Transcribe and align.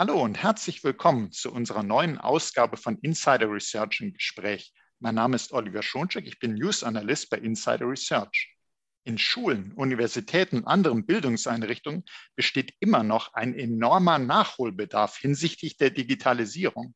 Hallo 0.00 0.22
und 0.22 0.40
herzlich 0.40 0.84
willkommen 0.84 1.32
zu 1.32 1.52
unserer 1.52 1.82
neuen 1.82 2.18
Ausgabe 2.18 2.76
von 2.76 2.98
Insider 2.98 3.50
Research 3.50 4.00
im 4.00 4.12
Gespräch. 4.12 4.72
Mein 5.00 5.16
Name 5.16 5.34
ist 5.34 5.50
Oliver 5.52 5.82
Schoncheck, 5.82 6.24
ich 6.24 6.38
bin 6.38 6.54
News 6.54 6.84
Analyst 6.84 7.30
bei 7.30 7.38
Insider 7.38 7.88
Research. 7.90 8.56
In 9.02 9.18
Schulen, 9.18 9.72
Universitäten 9.72 10.58
und 10.58 10.66
anderen 10.68 11.04
Bildungseinrichtungen 11.04 12.04
besteht 12.36 12.74
immer 12.78 13.02
noch 13.02 13.34
ein 13.34 13.58
enormer 13.58 14.20
Nachholbedarf 14.20 15.16
hinsichtlich 15.18 15.78
der 15.78 15.90
Digitalisierung. 15.90 16.94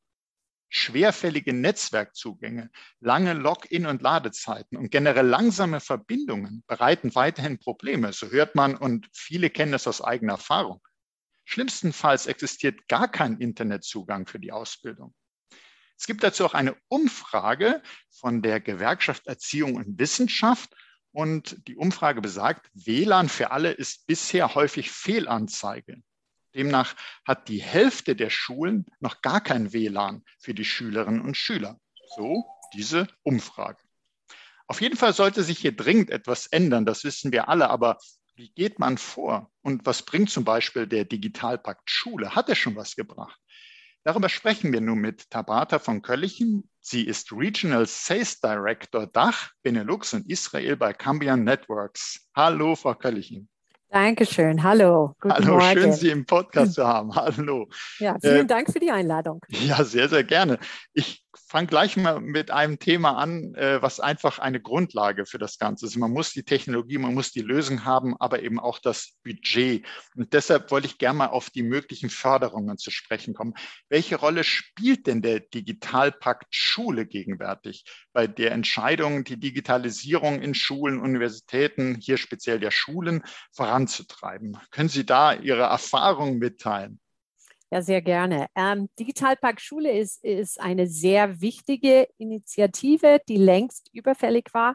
Schwerfällige 0.69 1.53
Netzwerkzugänge, 1.55 2.71
lange 3.01 3.35
Login- 3.35 3.87
und 3.87 4.01
Ladezeiten 4.01 4.79
und 4.79 4.93
generell 4.93 5.27
langsame 5.27 5.81
Verbindungen 5.81 6.63
bereiten 6.69 7.17
weiterhin 7.17 7.59
Probleme. 7.59 8.13
So 8.13 8.29
hört 8.29 8.55
man 8.55 8.77
und 8.77 9.09
viele 9.13 9.51
kennen 9.51 9.75
es 9.75 9.89
aus 9.89 10.01
eigener 10.01 10.35
Erfahrung. 10.35 10.81
Schlimmstenfalls 11.45 12.27
existiert 12.27 12.89
gar 12.89 13.09
kein 13.11 13.39
Internetzugang 13.39 14.27
für 14.27 14.39
die 14.39 14.53
Ausbildung. 14.53 15.15
Es 15.99 16.07
gibt 16.07 16.23
dazu 16.23 16.45
auch 16.45 16.55
eine 16.55 16.77
Umfrage 16.89 17.83
von 18.11 18.43
der 18.43 18.61
Gewerkschaft 18.61 19.27
Erziehung 19.27 19.77
und 19.77 19.99
Wissenschaft. 19.99 20.75
Und 21.13 21.69
die 21.69 21.77
Umfrage 21.77 22.21
besagt, 22.21 22.71
WLAN 22.73 23.29
für 23.29 23.51
alle 23.51 23.71
ist 23.71 24.07
bisher 24.07 24.55
häufig 24.55 24.91
Fehlanzeige. 24.91 26.03
Demnach 26.55 26.95
hat 27.25 27.49
die 27.49 27.63
Hälfte 27.63 28.17
der 28.17 28.31
Schulen 28.31 28.87
noch 29.01 29.21
gar 29.23 29.41
kein 29.41 29.73
WLAN 29.73 30.25
für 30.39 30.55
die 30.55 30.65
Schülerinnen 30.65 31.21
und 31.21 31.37
Schüler. 31.37 31.79
So 32.17 32.47
diese 32.75 33.07
Umfrage. 33.23 33.83
Auf 34.67 34.81
jeden 34.81 34.97
Fall 34.97 35.13
sollte 35.13 35.43
sich 35.43 35.59
hier 35.59 35.77
dringend 35.77 36.11
etwas 36.11 36.47
ändern, 36.47 36.87
das 36.87 37.05
wissen 37.05 37.31
wir 37.31 37.49
alle, 37.49 37.69
aber 37.69 37.99
wie 38.35 38.51
geht 38.51 38.79
man 38.79 38.99
vor? 38.99 39.51
Und 39.63 39.85
was 39.87 40.03
bringt 40.03 40.31
zum 40.31 40.45
Beispiel 40.45 40.87
der 40.87 41.05
Digitalpakt 41.05 41.91
Schule? 41.91 42.35
Hat 42.35 42.49
er 42.49 42.55
schon 42.55 42.77
was 42.77 42.97
gebracht? 42.97 43.39
Darüber 44.05 44.29
sprechen 44.29 44.73
wir 44.73 44.81
nun 44.81 44.99
mit 44.99 45.31
Tabata 45.31 45.79
von 45.79 46.03
Köllichen. 46.03 46.69
Sie 46.81 47.07
ist 47.07 47.31
Regional 47.31 47.87
Sales 47.87 48.41
Director 48.41 49.07
Dach, 49.07 49.51
Benelux 49.63 50.13
und 50.15 50.29
Israel 50.29 50.77
bei 50.77 50.93
Cambian 50.93 51.45
Networks. 51.45 52.27
Hallo, 52.35 52.75
Frau 52.75 52.95
Köllichen. 52.95 53.49
Dankeschön. 53.91 54.63
Hallo. 54.63 55.15
Guten 55.21 55.35
Hallo, 55.35 55.59
Morgen. 55.59 55.79
schön, 55.79 55.93
Sie 55.93 56.09
im 56.09 56.25
Podcast 56.25 56.75
zu 56.75 56.87
haben. 56.87 57.15
Hallo. 57.15 57.69
Ja, 57.99 58.17
vielen 58.21 58.39
äh, 58.39 58.47
Dank 58.47 58.73
für 58.73 58.81
die 58.81 58.91
Einladung. 58.91 59.41
Ja, 59.49 59.85
sehr, 59.85 60.09
sehr 60.09 60.25
gerne. 60.25 60.59
Ich 60.95 61.25
fange 61.37 61.67
gleich 61.67 61.97
mal 61.97 62.21
mit 62.21 62.51
einem 62.51 62.79
Thema 62.79 63.17
an, 63.17 63.55
äh, 63.55 63.81
was 63.83 64.01
einfach 64.01 64.39
eine 64.39 64.61
Grundlage 64.61 65.27
für 65.27 65.39
das 65.39 65.59
Ganze 65.59 65.87
ist. 65.87 65.97
Man 65.97 66.11
muss 66.11 66.33
die 66.33 66.45
Technologie, 66.45 66.99
man 66.99 67.15
muss 67.15 67.33
die 67.33 67.43
Lösung 67.43 67.85
haben, 67.85 68.17
aber 68.19 68.43
eben 68.43 68.61
auch 68.61 68.79
das 68.79 69.17
Budget. 69.25 69.87
Und 70.17 70.33
deshalb 70.33 70.71
wollte 70.71 70.87
ich 70.87 70.99
gerne 70.99 71.19
mal 71.19 71.27
auf 71.27 71.51
die 71.51 71.63
möglichen 71.63 72.11
Förderungen 72.11 72.79
zu 72.79 72.91
sprechen 72.91 73.35
kommen. 73.35 73.55
Welche 73.89 74.17
Rolle 74.17 74.45
spielt 74.45 75.07
denn 75.07 75.23
der 75.23 75.41
Digitalpakt 75.41 76.55
Schule 76.55 77.07
gegenwärtig 77.07 77.85
bei 78.13 78.27
der 78.27 78.53
Entscheidung, 78.53 79.25
die 79.25 79.39
Digitalisierung 79.39 80.41
in 80.41 80.55
Schulen, 80.55 81.01
Universitäten, 81.01 81.97
hier 82.01 82.17
speziell 82.17 82.61
der 82.61 82.71
Schulen, 82.71 83.23
voranzutreiben? 83.53 84.59
Können 84.71 84.89
Sie 84.89 85.05
da 85.07 85.35
Ihre 85.35 85.63
Erfahrungen 85.63 86.39
mitteilen? 86.39 87.02
Ja, 87.73 87.81
sehr 87.81 88.03
gerne. 88.03 88.49
Ähm, 88.55 88.91
Digitalpark 88.99 89.59
Schule 89.59 89.99
ist, 89.99 90.23
ist 90.23 90.61
eine 90.61 90.87
sehr 90.87 91.41
wichtige 91.41 92.07
Initiative, 92.19 93.19
die 93.27 93.39
längst 93.39 93.89
überfällig 93.95 94.51
war. 94.53 94.75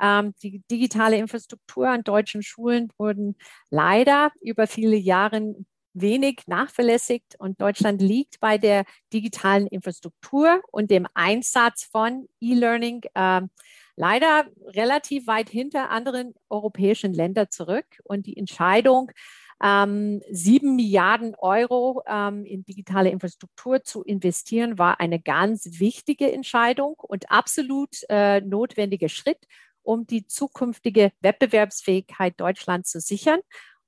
Ähm, 0.00 0.34
die 0.42 0.60
digitale 0.68 1.18
Infrastruktur 1.18 1.88
an 1.88 2.02
deutschen 2.02 2.42
Schulen 2.42 2.90
wurden 2.98 3.36
leider 3.70 4.32
über 4.40 4.66
viele 4.66 4.96
Jahre 4.96 5.54
wenig 5.94 6.40
nachverlässigt 6.48 7.36
und 7.38 7.60
Deutschland 7.60 8.02
liegt 8.02 8.40
bei 8.40 8.58
der 8.58 8.86
digitalen 9.12 9.68
Infrastruktur 9.68 10.62
und 10.72 10.90
dem 10.90 11.06
Einsatz 11.14 11.84
von 11.84 12.26
E-Learning 12.40 13.02
äh, 13.14 13.42
leider 13.94 14.46
relativ 14.66 15.28
weit 15.28 15.48
hinter 15.48 15.90
anderen 15.90 16.34
europäischen 16.48 17.14
Ländern 17.14 17.50
zurück. 17.50 17.86
Und 18.02 18.26
die 18.26 18.36
Entscheidung, 18.36 19.12
ähm, 19.12 19.12
sieben 20.30 20.74
Milliarden 20.74 21.36
Euro 21.36 22.02
ähm, 22.06 22.44
in 22.44 22.64
digitale 22.64 23.10
Infrastruktur 23.10 23.84
zu 23.84 24.02
investieren, 24.02 24.76
war 24.76 24.98
eine 24.98 25.20
ganz 25.20 25.78
wichtige 25.78 26.32
Entscheidung 26.32 26.96
und 26.98 27.30
absolut 27.30 27.96
äh, 28.08 28.40
notwendiger 28.40 29.08
Schritt, 29.08 29.38
um 29.82 30.04
die 30.06 30.26
zukünftige 30.26 31.12
Wettbewerbsfähigkeit 31.20 32.40
Deutschlands 32.40 32.90
zu 32.90 33.00
sichern. 33.00 33.40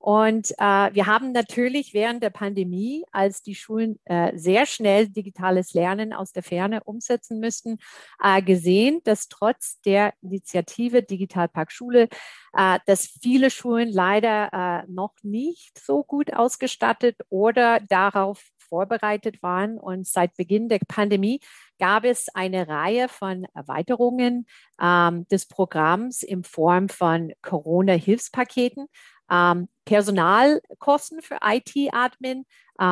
Und 0.06 0.50
äh, 0.58 0.92
wir 0.92 1.06
haben 1.06 1.32
natürlich 1.32 1.94
während 1.94 2.22
der 2.22 2.28
Pandemie, 2.28 3.06
als 3.10 3.42
die 3.42 3.54
Schulen 3.54 3.98
äh, 4.04 4.36
sehr 4.36 4.66
schnell 4.66 5.08
digitales 5.08 5.72
Lernen 5.72 6.12
aus 6.12 6.30
der 6.32 6.42
Ferne 6.42 6.84
umsetzen 6.84 7.40
müssten, 7.40 7.78
äh, 8.22 8.42
gesehen, 8.42 9.00
dass 9.04 9.28
trotz 9.28 9.80
der 9.80 10.12
Initiative 10.20 11.02
Digitalpark 11.02 11.72
Schule, 11.72 12.10
äh, 12.52 12.80
dass 12.84 13.18
viele 13.22 13.48
Schulen 13.48 13.90
leider 13.90 14.50
äh, 14.52 14.92
noch 14.92 15.14
nicht 15.22 15.78
so 15.78 16.04
gut 16.04 16.34
ausgestattet 16.34 17.16
oder 17.30 17.80
darauf 17.80 18.44
vorbereitet 18.58 19.42
waren. 19.42 19.78
Und 19.78 20.06
seit 20.06 20.36
Beginn 20.36 20.68
der 20.68 20.80
Pandemie 20.86 21.40
gab 21.78 22.04
es 22.04 22.28
eine 22.34 22.68
Reihe 22.68 23.08
von 23.08 23.46
Erweiterungen 23.54 24.44
ähm, 24.78 25.26
des 25.28 25.46
Programms 25.46 26.22
in 26.22 26.44
Form 26.44 26.90
von 26.90 27.32
Corona-Hilfspaketen 27.40 28.86
ähm, 29.30 29.68
Personalkosten 29.84 31.22
für 31.22 31.38
IT-Admin, 31.42 32.46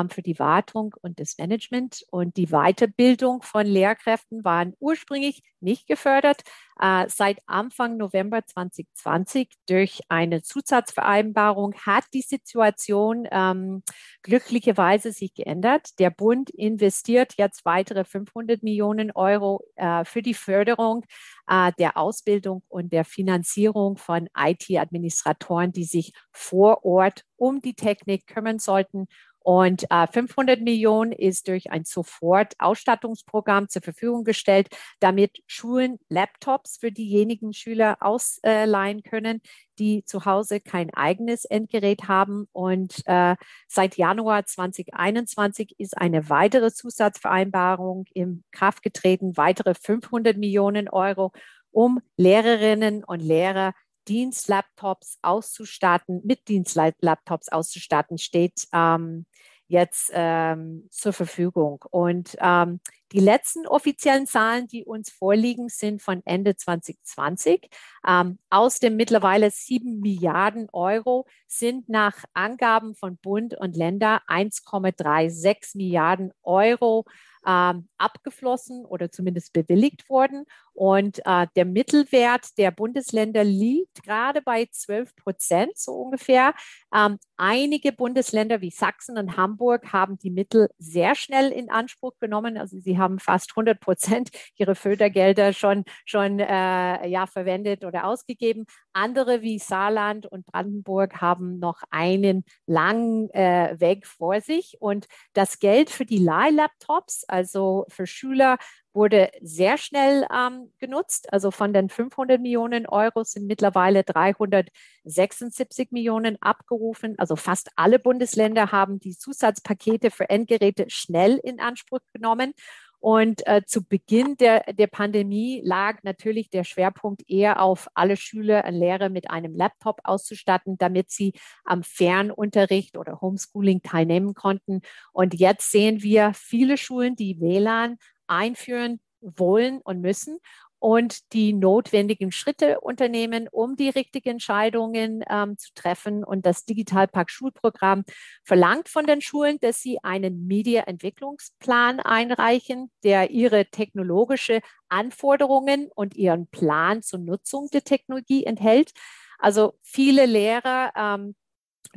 für 0.08 0.22
die 0.22 0.38
Wartung 0.38 0.94
und 1.02 1.18
das 1.18 1.38
Management 1.38 2.04
und 2.10 2.36
die 2.36 2.46
Weiterbildung 2.46 3.42
von 3.42 3.66
Lehrkräften 3.66 4.44
waren 4.44 4.74
ursprünglich 4.78 5.42
nicht 5.60 5.86
gefördert. 5.86 6.42
Äh, 6.80 7.06
seit 7.08 7.38
Anfang 7.46 7.96
November 7.96 8.44
2020 8.44 9.48
durch 9.68 10.00
eine 10.08 10.42
Zusatzvereinbarung 10.42 11.74
hat 11.74 12.04
die 12.12 12.22
Situation 12.22 13.28
ähm, 13.30 13.82
glücklicherweise 14.22 15.12
sich 15.12 15.34
geändert. 15.34 15.98
Der 15.98 16.10
Bund 16.10 16.50
investiert 16.50 17.34
jetzt 17.36 17.64
weitere 17.64 18.04
500 18.04 18.62
Millionen 18.62 19.10
Euro 19.12 19.62
äh, 19.76 20.04
für 20.04 20.22
die 20.22 20.34
Förderung 20.34 21.04
äh, 21.46 21.72
der 21.78 21.96
Ausbildung 21.96 22.62
und 22.68 22.92
der 22.92 23.04
Finanzierung 23.04 23.96
von 23.96 24.28
IT-Administratoren, 24.36 25.72
die 25.72 25.84
sich 25.84 26.12
vor 26.32 26.84
Ort 26.84 27.24
um 27.36 27.60
die 27.60 27.74
Technik 27.74 28.26
kümmern 28.26 28.58
sollten 28.58 29.06
und 29.44 29.90
äh, 29.90 30.06
500 30.06 30.60
Millionen 30.60 31.12
ist 31.12 31.48
durch 31.48 31.70
ein 31.70 31.84
Sofort-Ausstattungsprogramm 31.84 33.68
zur 33.68 33.82
Verfügung 33.82 34.24
gestellt, 34.24 34.68
damit 35.00 35.42
Schulen 35.46 35.98
Laptops 36.08 36.78
für 36.78 36.92
diejenigen 36.92 37.52
Schüler 37.52 37.96
ausleihen 38.00 39.02
können, 39.02 39.40
die 39.78 40.04
zu 40.04 40.24
Hause 40.24 40.60
kein 40.60 40.94
eigenes 40.94 41.44
Endgerät 41.44 42.08
haben. 42.08 42.46
Und 42.52 43.02
äh, 43.06 43.36
seit 43.68 43.96
Januar 43.96 44.46
2021 44.46 45.74
ist 45.78 45.96
eine 45.98 46.28
weitere 46.28 46.72
Zusatzvereinbarung 46.72 48.04
in 48.14 48.44
Kraft 48.52 48.82
getreten, 48.82 49.36
weitere 49.36 49.74
500 49.74 50.36
Millionen 50.36 50.88
Euro, 50.88 51.32
um 51.72 52.00
Lehrerinnen 52.16 53.02
und 53.02 53.20
Lehrer 53.20 53.72
Dienstlaptops 54.08 55.18
auszustatten, 55.22 56.20
mit 56.24 56.48
Dienstlaptops 56.48 57.48
auszustatten, 57.48 58.18
steht 58.18 58.66
ähm, 58.72 59.26
jetzt 59.72 60.10
ähm, 60.12 60.86
zur 60.90 61.12
Verfügung. 61.12 61.82
Und 61.90 62.36
ähm, 62.40 62.80
die 63.12 63.20
letzten 63.20 63.66
offiziellen 63.66 64.26
Zahlen, 64.26 64.66
die 64.66 64.84
uns 64.84 65.10
vorliegen, 65.10 65.68
sind 65.68 66.02
von 66.02 66.22
Ende 66.24 66.56
2020. 66.56 67.68
Ähm, 68.06 68.38
aus 68.50 68.78
den 68.78 68.96
mittlerweile 68.96 69.50
sieben 69.50 70.00
Milliarden 70.00 70.68
Euro 70.72 71.26
sind 71.46 71.88
nach 71.88 72.24
Angaben 72.34 72.94
von 72.94 73.16
Bund 73.16 73.54
und 73.58 73.76
Länder 73.76 74.22
1,36 74.28 75.76
Milliarden 75.76 76.32
Euro 76.42 77.06
ähm, 77.46 77.88
abgeflossen 77.98 78.84
oder 78.84 79.10
zumindest 79.10 79.52
bewilligt 79.52 80.08
worden. 80.08 80.44
Und 80.74 81.20
äh, 81.24 81.46
der 81.56 81.64
Mittelwert 81.64 82.56
der 82.58 82.70
Bundesländer 82.70 83.44
liegt 83.44 84.02
gerade 84.02 84.42
bei 84.42 84.66
12 84.70 85.14
Prozent 85.16 85.76
so 85.76 85.92
ungefähr. 85.92 86.54
Ähm, 86.94 87.18
einige 87.36 87.92
Bundesländer 87.92 88.60
wie 88.60 88.70
Sachsen 88.70 89.18
und 89.18 89.36
Hamburg 89.36 89.92
haben 89.92 90.18
die 90.18 90.30
Mittel 90.30 90.68
sehr 90.78 91.14
schnell 91.14 91.50
in 91.52 91.70
Anspruch 91.70 92.12
genommen. 92.20 92.56
Also 92.56 92.78
sie 92.80 92.98
haben 92.98 93.18
fast 93.18 93.50
100 93.52 93.80
Prozent 93.80 94.30
ihre 94.56 94.74
Fördergelder 94.74 95.52
schon, 95.52 95.84
schon 96.04 96.38
äh, 96.40 97.06
ja, 97.06 97.26
verwendet 97.26 97.84
oder 97.84 98.04
ausgegeben. 98.04 98.66
Andere 98.92 99.42
wie 99.42 99.58
Saarland 99.58 100.26
und 100.26 100.46
Brandenburg 100.46 101.20
haben 101.20 101.58
noch 101.58 101.82
einen 101.90 102.44
langen 102.66 103.30
äh, 103.30 103.76
Weg 103.78 104.06
vor 104.06 104.40
sich. 104.40 104.76
Und 104.80 105.06
das 105.32 105.58
Geld 105.58 105.90
für 105.90 106.04
die 106.04 106.18
Leihlaptops, 106.18 107.24
also 107.28 107.84
für 107.88 108.06
Schüler 108.06 108.58
wurde 108.94 109.30
sehr 109.40 109.78
schnell 109.78 110.26
ähm, 110.34 110.72
genutzt. 110.78 111.32
Also 111.32 111.50
von 111.50 111.72
den 111.72 111.88
500 111.88 112.40
Millionen 112.40 112.86
Euro 112.86 113.24
sind 113.24 113.46
mittlerweile 113.46 114.04
376 114.04 115.90
Millionen 115.92 116.40
abgerufen. 116.40 117.14
Also 117.18 117.36
fast 117.36 117.70
alle 117.76 117.98
Bundesländer 117.98 118.72
haben 118.72 119.00
die 119.00 119.16
Zusatzpakete 119.16 120.10
für 120.10 120.28
Endgeräte 120.28 120.86
schnell 120.88 121.40
in 121.42 121.60
Anspruch 121.60 122.00
genommen. 122.12 122.54
Und 123.02 123.44
äh, 123.48 123.62
zu 123.66 123.82
Beginn 123.82 124.36
der, 124.36 124.60
der 124.74 124.86
Pandemie 124.86 125.60
lag 125.64 126.04
natürlich 126.04 126.50
der 126.50 126.62
Schwerpunkt 126.62 127.28
eher 127.28 127.60
auf 127.60 127.88
alle 127.94 128.16
Schüler 128.16 128.64
und 128.64 128.74
Lehrer 128.74 129.08
mit 129.08 129.28
einem 129.28 129.56
Laptop 129.56 129.98
auszustatten, 130.04 130.78
damit 130.78 131.10
sie 131.10 131.32
am 131.64 131.82
Fernunterricht 131.82 132.96
oder 132.96 133.20
Homeschooling 133.20 133.82
teilnehmen 133.82 134.34
konnten. 134.34 134.82
Und 135.12 135.34
jetzt 135.34 135.72
sehen 135.72 136.00
wir 136.04 136.32
viele 136.32 136.78
Schulen, 136.78 137.16
die 137.16 137.40
WLAN 137.40 137.98
einführen 138.32 139.00
wollen 139.20 139.80
und 139.82 140.00
müssen 140.00 140.38
und 140.82 141.32
die 141.32 141.52
notwendigen 141.52 142.32
Schritte 142.32 142.80
unternehmen, 142.80 143.46
um 143.52 143.76
die 143.76 143.88
richtigen 143.88 144.30
Entscheidungen 144.30 145.22
ähm, 145.30 145.56
zu 145.56 145.70
treffen. 145.76 146.24
Und 146.24 146.44
das 146.44 146.64
Digitalpark 146.64 147.30
Schulprogramm 147.30 148.02
verlangt 148.42 148.88
von 148.88 149.06
den 149.06 149.20
Schulen, 149.20 149.60
dass 149.60 149.80
sie 149.80 150.02
einen 150.02 150.48
Media-Entwicklungsplan 150.48 152.00
einreichen, 152.00 152.90
der 153.04 153.30
ihre 153.30 153.66
technologische 153.66 154.60
Anforderungen 154.88 155.88
und 155.94 156.16
ihren 156.16 156.48
Plan 156.48 157.00
zur 157.02 157.20
Nutzung 157.20 157.68
der 157.72 157.84
Technologie 157.84 158.44
enthält. 158.44 158.90
Also 159.38 159.74
viele 159.82 160.26
Lehrer 160.26 160.92
ähm, 160.96 161.36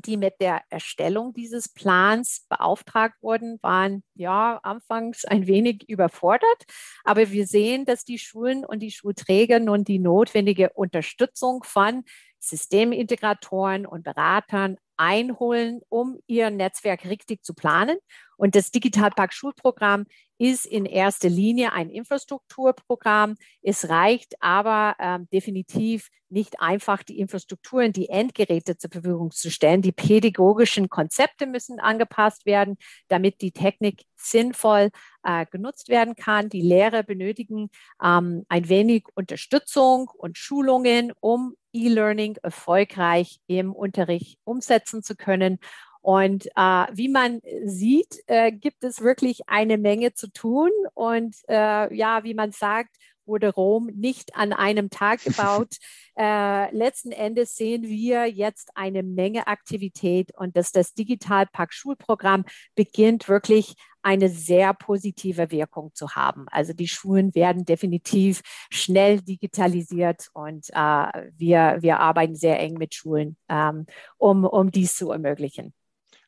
die 0.06 0.18
mit 0.18 0.36
der 0.40 0.62
Erstellung 0.70 1.34
dieses 1.34 1.70
Plans 1.70 2.46
beauftragt 2.50 3.16
wurden, 3.22 3.60
waren 3.62 4.04
ja 4.14 4.60
anfangs 4.64 5.26
ein 5.26 5.48
wenig 5.48 5.88
überfordert. 5.88 6.66
Aber 7.04 7.32
wir 7.32 7.48
sehen, 7.48 7.86
dass 7.86 8.04
die 8.04 8.20
Schulen 8.20 8.66
und 8.66 8.80
die 8.80 8.92
Schulträger 8.92 9.60
nun 9.60 9.84
die 9.84 10.00
notwendige 10.00 10.72
Unterstützung 10.74 11.64
von 11.64 12.04
Systemintegratoren 12.40 13.86
und 13.86 14.04
Beratern 14.04 14.78
einholen, 14.98 15.82
um 15.90 16.20
ihr 16.28 16.50
Netzwerk 16.50 17.06
richtig 17.06 17.44
zu 17.44 17.54
planen. 17.54 17.98
Und 18.38 18.56
das 18.56 18.72
Digitalpark 18.72 19.34
Schulprogramm 19.34 20.06
ist 20.38 20.66
in 20.66 20.86
erster 20.86 21.30
Linie 21.30 21.74
ein 21.74 21.90
Infrastrukturprogramm. 21.90 23.36
Es 23.62 23.90
reicht 23.90 24.36
aber 24.42 24.96
ähm, 25.00 25.28
definitiv 25.32 26.10
nicht 26.30 26.60
einfach, 26.60 27.04
die 27.04 27.20
Infrastrukturen, 27.20 27.94
die 27.94 28.10
Endgeräte 28.10 28.78
zur 28.78 28.90
Verfügung 28.92 29.32
zu 29.32 29.50
stellen. 29.50 29.82
Die 29.82 29.92
pädagogischen 29.92 30.90
Konzepte 30.90 31.46
müssen 31.46 31.80
angepasst 31.80 32.46
werden, 32.46 32.78
damit 33.08 33.42
die 33.42 33.52
Technik 33.52 34.04
sinnvoll 34.16 34.90
äh, 35.24 35.46
genutzt 35.46 35.88
werden 35.88 36.16
kann. 36.16 36.50
Die 36.50 36.62
Lehrer 36.62 37.04
benötigen 37.04 37.70
ähm, 38.04 38.44
ein 38.50 38.70
wenig 38.70 39.06
Unterstützung 39.14 40.10
und 40.18 40.38
Schulungen, 40.38 41.14
um 41.20 41.56
E-Learning 41.74 42.38
erfolgreich 42.42 43.40
im 43.48 43.74
Unterricht 43.74 44.40
umsetzen 44.44 45.04
zu 45.04 45.16
können. 45.16 45.60
Und 46.06 46.46
äh, 46.56 46.86
wie 46.94 47.10
man 47.10 47.42
sieht, 47.64 48.20
äh, 48.28 48.52
gibt 48.52 48.84
es 48.84 49.02
wirklich 49.02 49.50
eine 49.50 49.80
Menge 49.80 50.14
zu 50.14 50.32
tun. 50.32 50.70
Und 50.94 51.36
äh, 51.50 51.92
ja, 51.96 52.24
wie 52.24 52.36
man 52.36 52.52
sagt, 52.52 52.96
wurde 53.26 53.50
Rom 53.50 53.88
nicht 53.88 54.36
an 54.36 54.54
einem 54.54 54.92
Tag 54.92 55.24
gebaut. 55.24 55.78
äh, 56.16 56.72
letzten 56.76 57.12
Endes 57.12 57.56
sehen 57.56 57.82
wir 57.82 58.28
jetzt 58.28 58.70
eine 58.76 59.02
Menge 59.02 59.48
Aktivität 59.48 60.30
und 60.38 60.56
dass 60.56 60.72
das 60.72 60.94
Digitalpark 60.94 61.74
Schulprogramm 61.74 62.46
beginnt 62.76 63.28
wirklich 63.28 63.74
eine 64.04 64.30
sehr 64.30 64.76
positive 64.76 65.50
Wirkung 65.50 65.90
zu 65.96 66.12
haben. 66.12 66.46
Also 66.52 66.74
die 66.74 66.88
Schulen 66.88 67.34
werden 67.34 67.66
definitiv 67.66 68.42
schnell 68.70 69.22
digitalisiert 69.22 70.28
und 70.34 70.68
äh, 70.70 71.32
wir, 71.36 71.78
wir 71.80 72.00
arbeiten 72.00 72.36
sehr 72.36 72.60
eng 72.60 72.76
mit 72.76 72.94
Schulen, 72.94 73.38
ähm, 73.50 73.88
um, 74.20 74.46
um 74.46 74.70
dies 74.70 74.96
zu 74.96 75.10
ermöglichen. 75.10 75.74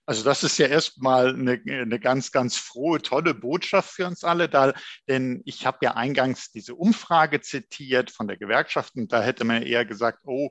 Also 0.08 0.24
das 0.24 0.42
ist 0.42 0.58
ja 0.58 0.68
erstmal 0.68 1.34
eine, 1.34 1.62
eine 1.68 2.00
ganz, 2.00 2.32
ganz 2.32 2.56
frohe, 2.56 3.02
tolle 3.02 3.34
Botschaft 3.34 3.92
für 3.92 4.08
uns 4.08 4.24
alle, 4.24 4.48
da, 4.48 4.74
denn 5.10 5.42
ich 5.44 5.66
habe 5.66 5.80
ja 5.82 5.96
eingangs 5.96 6.50
diese 6.50 6.76
Umfrage 6.76 7.42
zitiert 7.42 8.10
von 8.10 8.30
der 8.30 8.38
Gewerkschaft 8.38 8.96
und 8.96 9.12
da 9.12 9.22
hätte 9.22 9.44
man 9.44 9.64
eher 9.64 9.84
gesagt, 9.84 10.20
oh, 10.24 10.50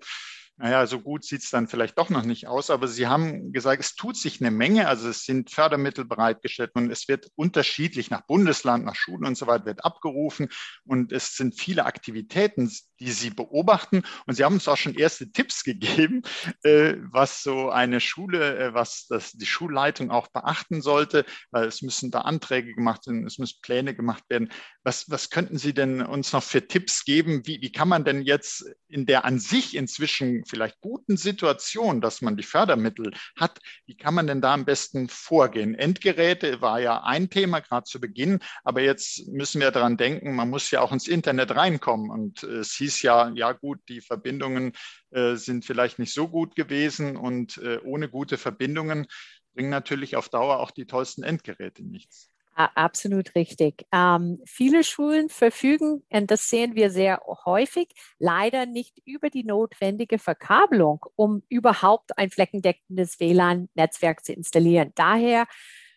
naja, 0.59 0.87
so 0.87 1.01
gut 1.01 1.23
sieht 1.25 1.43
es 1.43 1.51
dann 1.51 1.69
vielleicht 1.69 1.99
doch 1.99 2.09
noch 2.09 2.25
nicht 2.25 2.49
aus, 2.49 2.71
aber 2.71 2.89
Sie 2.89 3.07
haben 3.07 3.53
gesagt, 3.53 3.83
es 3.83 3.95
tut 3.95 4.17
sich 4.17 4.41
eine 4.41 4.51
Menge, 4.51 4.89
also 4.89 5.09
es 5.09 5.25
sind 5.25 5.51
Fördermittel 5.51 6.07
bereitgestellt 6.07 6.71
und 6.75 6.91
es 6.91 7.09
wird 7.09 7.29
unterschiedlich 7.37 8.11
nach 8.11 8.23
Bundesland, 8.23 8.87
nach 8.87 8.95
Schulen 8.95 9.27
und 9.27 9.37
so 9.37 9.47
weiter 9.47 9.67
wird 9.67 9.85
abgerufen 9.85 10.49
und 10.85 11.13
es 11.13 11.37
sind 11.37 11.61
viele 11.61 11.85
Aktivitäten, 11.85 12.73
die 13.01 13.13
Sie 13.13 13.29
beobachten 13.29 14.03
und 14.27 14.35
Sie 14.35 14.45
haben 14.45 14.55
uns 14.55 14.67
auch 14.67 14.79
schon 14.79 14.95
erste 14.95 15.31
Tipps 15.31 15.63
gegeben, 15.63 16.23
äh, 16.63 16.95
was 17.11 17.43
so 17.43 17.69
eine 17.69 18.01
Schule, 18.01 18.57
äh, 18.57 18.75
was 18.75 19.07
das, 19.09 19.33
die 19.33 19.45
Schulleitung 19.45 20.11
auch 20.11 20.29
beachten 20.29 20.81
sollte, 20.81 21.27
weil 21.51 21.67
es 21.67 21.83
müssen 21.83 22.11
da 22.11 22.23
Anträge 22.23 22.75
gemacht 22.75 23.07
werden, 23.07 23.27
es 23.27 23.39
müssen 23.39 23.59
Pläne 23.61 23.95
gemacht 23.95 24.25
werden. 24.31 24.51
Was, 24.83 25.11
was 25.11 25.29
könnten 25.29 25.59
Sie 25.59 25.75
denn 25.75 26.01
uns 26.01 26.33
noch 26.33 26.43
für 26.43 26.67
Tipps 26.67 27.05
geben? 27.05 27.47
Wie, 27.47 27.61
wie 27.61 27.73
kann 27.73 27.89
man 27.89 28.05
denn 28.05 28.23
jetzt 28.23 28.65
in 28.89 29.05
der 29.05 29.27
an 29.27 29.39
sich 29.39 29.77
inzwischen 29.77 30.46
vielleicht 30.47 30.81
guten 30.81 31.17
Situation, 31.17 32.01
dass 32.01 32.23
man 32.23 32.37
die 32.37 32.43
Fördermittel 32.43 33.13
hat, 33.37 33.59
wie 33.87 33.97
kann 33.97 34.15
man 34.15 34.27
denn 34.27 34.41
da 34.41 34.55
am 34.55 34.65
besten 34.65 35.09
vorgehen? 35.09 35.75
Endgeräte 35.75 36.61
war 36.61 36.81
ja 36.81 37.03
ein 37.03 37.31
Thema 37.31 37.61
gerade 37.61 37.85
zu 37.85 38.01
Beginn, 38.01 38.41
aber 38.65 38.81
jetzt 38.81 39.29
müssen 39.29 39.61
wir 39.61 39.71
daran 39.71 39.97
denken, 39.97 40.35
man 40.35 40.51
muss 40.51 40.71
ja 40.71 40.81
auch 40.81 40.93
ins 40.93 41.09
Internet 41.09 41.55
reinkommen. 41.55 42.11
Und 42.11 42.43
äh, 42.43 42.59
es 42.59 42.73
hieß 42.75 43.03
ja, 43.03 43.31
ja 43.35 43.53
gut, 43.53 43.81
die 43.89 44.01
Verbindungen 44.01 44.73
äh, 45.11 45.37
sind 45.37 45.65
vielleicht 45.65 45.99
nicht 45.99 46.15
so 46.15 46.29
gut 46.29 46.57
gewesen 46.57 47.17
und 47.17 47.59
äh, 47.59 47.79
ohne 47.85 48.09
gute 48.09 48.39
Verbindungen 48.39 49.07
bringen 49.55 49.71
natürlich 49.71 50.17
auf 50.17 50.29
Dauer 50.29 50.61
auch 50.61 50.71
die 50.71 50.87
tollsten 50.87 51.23
Endgeräte 51.23 51.83
nichts. 51.83 52.31
Absolut 52.59 53.35
richtig. 53.35 53.85
Ähm, 53.93 54.41
viele 54.47 54.83
Schulen 54.83 55.29
verfügen, 55.29 56.03
und 56.11 56.31
das 56.31 56.49
sehen 56.49 56.75
wir 56.75 56.89
sehr 56.91 57.21
häufig, 57.45 57.89
leider 58.19 58.65
nicht 58.65 58.95
über 59.05 59.29
die 59.29 59.45
notwendige 59.45 60.19
Verkabelung, 60.19 61.05
um 61.17 61.43
überhaupt 61.51 62.17
ein 62.17 62.31
fleckendeckendes 62.31 63.21
WLAN-Netzwerk 63.21 64.25
zu 64.25 64.33
installieren. 64.33 64.93
Daher 64.95 65.47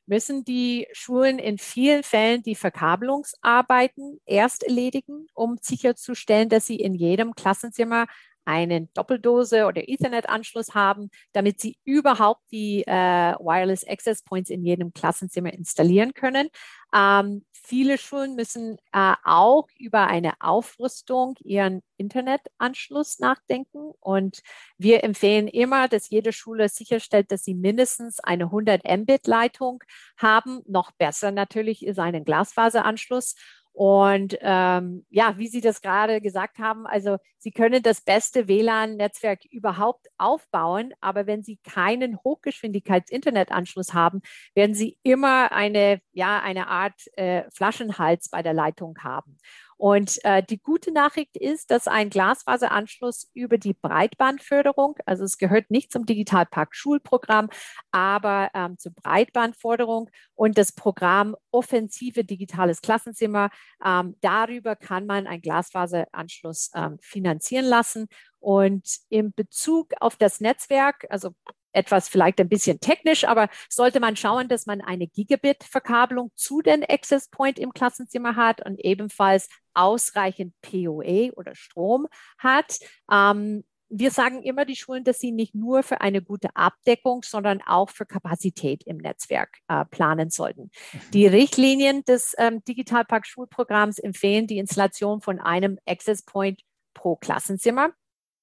müssen 0.06 0.44
die 0.44 0.88
Schulen 0.92 1.40
in 1.40 1.58
vielen 1.60 2.04
Fällen 2.04 2.44
die 2.44 2.56
Verkabelungsarbeiten 2.56 4.20
erst 4.26 4.64
erledigen, 4.64 5.28
um 5.34 5.58
sicherzustellen, 5.62 6.50
dass 6.50 6.66
sie 6.66 6.76
in 6.78 6.94
jedem 6.94 7.36
Klassenzimmer 7.36 8.08
einen 8.50 8.90
Doppeldose 8.96 9.68
oder 9.68 9.88
Ethernet-Anschluss 9.88 10.74
haben, 10.74 11.12
damit 11.34 11.62
sie 11.62 11.78
überhaupt 11.86 12.42
die 12.52 12.84
äh, 12.88 12.92
Wireless 13.40 13.88
Access 13.88 14.24
Points 14.24 14.50
in 14.50 14.66
jedem 14.66 14.92
Klassenzimmer 14.92 15.54
installieren 15.54 16.16
können. 16.16 16.50
Ähm, 16.94 17.46
viele 17.52 18.00
Schulen 18.00 18.36
müssen 18.36 18.78
äh, 18.92 19.14
auch 19.24 19.68
über 19.78 20.08
eine 20.08 20.34
Aufrüstung 20.42 21.36
ihren 21.44 21.84
Internetanschluss 21.98 23.20
nachdenken. 23.20 23.92
Und 24.00 24.42
wir 24.80 25.04
empfehlen 25.04 25.48
immer, 25.48 25.88
dass 25.88 26.10
jede 26.10 26.34
Schule 26.34 26.70
sicherstellt, 26.70 27.32
dass 27.32 27.44
sie 27.44 27.54
mindestens 27.54 28.20
eine 28.20 28.46
100 28.46 28.84
Mbit-Leitung 28.84 29.84
haben. 30.18 30.62
Noch 30.68 30.92
besser 30.94 31.30
natürlich 31.32 31.86
ist 31.86 32.00
ein 32.00 32.26
Glasfaseranschluss. 32.26 33.36
Und 33.74 34.38
ähm, 34.42 35.06
ja, 35.10 35.38
wie 35.38 35.48
Sie 35.48 35.62
das 35.62 35.82
gerade 35.82 36.20
gesagt 36.22 36.60
haben, 36.60 36.86
also 36.86 37.18
Sie 37.38 37.52
können 37.52 37.82
das 37.82 38.02
beste 38.02 38.48
WLAN-Netzwerk 38.48 39.46
überhaupt 39.46 40.08
aufbauen, 40.18 40.94
aber 41.00 41.28
wenn 41.28 41.44
Sie 41.44 41.58
keinen 41.64 42.18
Hochgeschwindigkeits-Internetanschluss 42.24 43.94
haben, 43.94 44.22
werden 44.54 44.76
Sie 44.76 44.98
immer 45.04 45.52
eine, 45.54 46.02
ja, 46.12 46.42
eine 46.42 46.68
Art 46.68 47.00
äh, 47.16 47.44
Flaschenhals 47.52 48.30
bei 48.30 48.44
der 48.44 48.54
Leitung 48.54 48.98
haben. 49.02 49.38
Und 49.80 50.20
äh, 50.26 50.44
die 50.44 50.62
gute 50.62 50.92
Nachricht 50.92 51.38
ist, 51.38 51.72
dass 51.72 51.88
ein 51.88 52.10
Glasfaseranschluss 52.10 53.30
über 53.34 53.58
die 53.58 53.74
Breitbandförderung, 53.74 54.98
also 55.06 55.24
es 55.24 55.38
gehört 55.38 55.72
nicht 55.72 55.94
zum 55.94 56.06
Digitalpark 56.06 56.76
Schulprogramm, 56.76 57.50
aber 57.90 58.50
ähm, 58.54 58.78
zur 58.78 58.92
Breitbandförderung 58.94 60.10
und 60.36 60.58
das 60.58 60.74
Programm 60.74 61.34
Offensive 61.52 62.26
Digitales 62.26 62.82
Klassenzimmer, 62.82 63.52
ähm, 63.84 64.18
darüber 64.20 64.76
kann 64.76 65.06
man 65.06 65.28
einen 65.28 65.42
Glasfaseranschluss 65.42 66.72
ähm, 66.76 66.98
finanzieren 67.00 67.66
lassen. 67.66 68.08
Und 68.42 68.86
im 69.10 69.34
Bezug 69.34 69.94
auf 70.02 70.18
das 70.18 70.42
Netzwerk, 70.42 71.06
also 71.10 71.32
etwas 71.72 72.10
vielleicht 72.10 72.40
ein 72.40 72.50
bisschen 72.50 72.80
technisch, 72.80 73.26
aber 73.26 73.50
sollte 73.70 74.00
man 74.00 74.16
schauen, 74.16 74.48
dass 74.48 74.66
man 74.66 74.82
eine 74.82 75.08
Gigabit-Verkabelung 75.08 76.32
zu 76.36 76.62
den 76.62 76.84
Access 76.84 77.30
Point 77.30 77.60
im 77.60 77.74
Klassenzimmer 77.74 78.36
hat 78.36 78.66
und 78.66 78.80
ebenfalls 78.80 79.50
ausreichend 79.74 80.54
PoE 80.62 81.32
oder 81.36 81.56
Strom 81.56 82.08
hat. 82.38 82.80
Ähm, 83.12 83.64
wir 83.90 84.12
sagen 84.12 84.44
immer 84.44 84.66
die 84.66 84.76
Schulen, 84.76 85.04
dass 85.04 85.20
sie 85.20 85.32
nicht 85.32 85.56
nur 85.56 85.84
für 85.84 86.02
eine 86.02 86.22
gute 86.22 86.56
Abdeckung, 86.56 87.24
sondern 87.24 87.62
auch 87.66 87.90
für 87.90 88.06
Kapazität 88.06 88.84
im 88.86 88.98
Netzwerk 88.98 89.58
äh, 89.68 89.84
planen 89.86 90.30
sollten. 90.30 90.70
Mhm. 90.94 91.00
Die 91.14 91.28
Richtlinien 91.28 92.04
des 92.06 92.36
ähm, 92.38 92.64
Digitalpark 92.66 93.26
Schulprogramms 93.26 93.98
empfehlen 93.98 94.48
die 94.48 94.60
Installation 94.60 95.22
von 95.22 95.40
einem 95.40 95.80
Access 95.88 96.24
Point 96.24 96.62
pro 96.94 97.16
Klassenzimmer. 97.16 97.90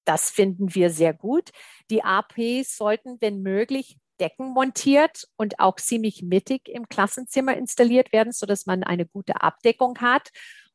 Das 0.07 0.29
finden 0.29 0.73
wir 0.73 0.89
sehr 0.89 1.13
gut. 1.13 1.49
Die 1.89 2.01
APs 2.01 2.77
sollten, 2.77 3.17
wenn 3.19 3.41
möglich, 3.41 3.97
Decken 4.21 4.53
montiert 4.53 5.27
und 5.35 5.59
auch 5.59 5.75
ziemlich 5.75 6.23
mittig 6.23 6.69
im 6.69 6.87
Klassenzimmer 6.87 7.55
installiert 7.55 8.13
werden, 8.13 8.31
sodass 8.31 8.65
man 8.65 8.83
eine 8.83 9.05
gute 9.05 9.41
Abdeckung 9.41 9.99
hat. 9.99 10.29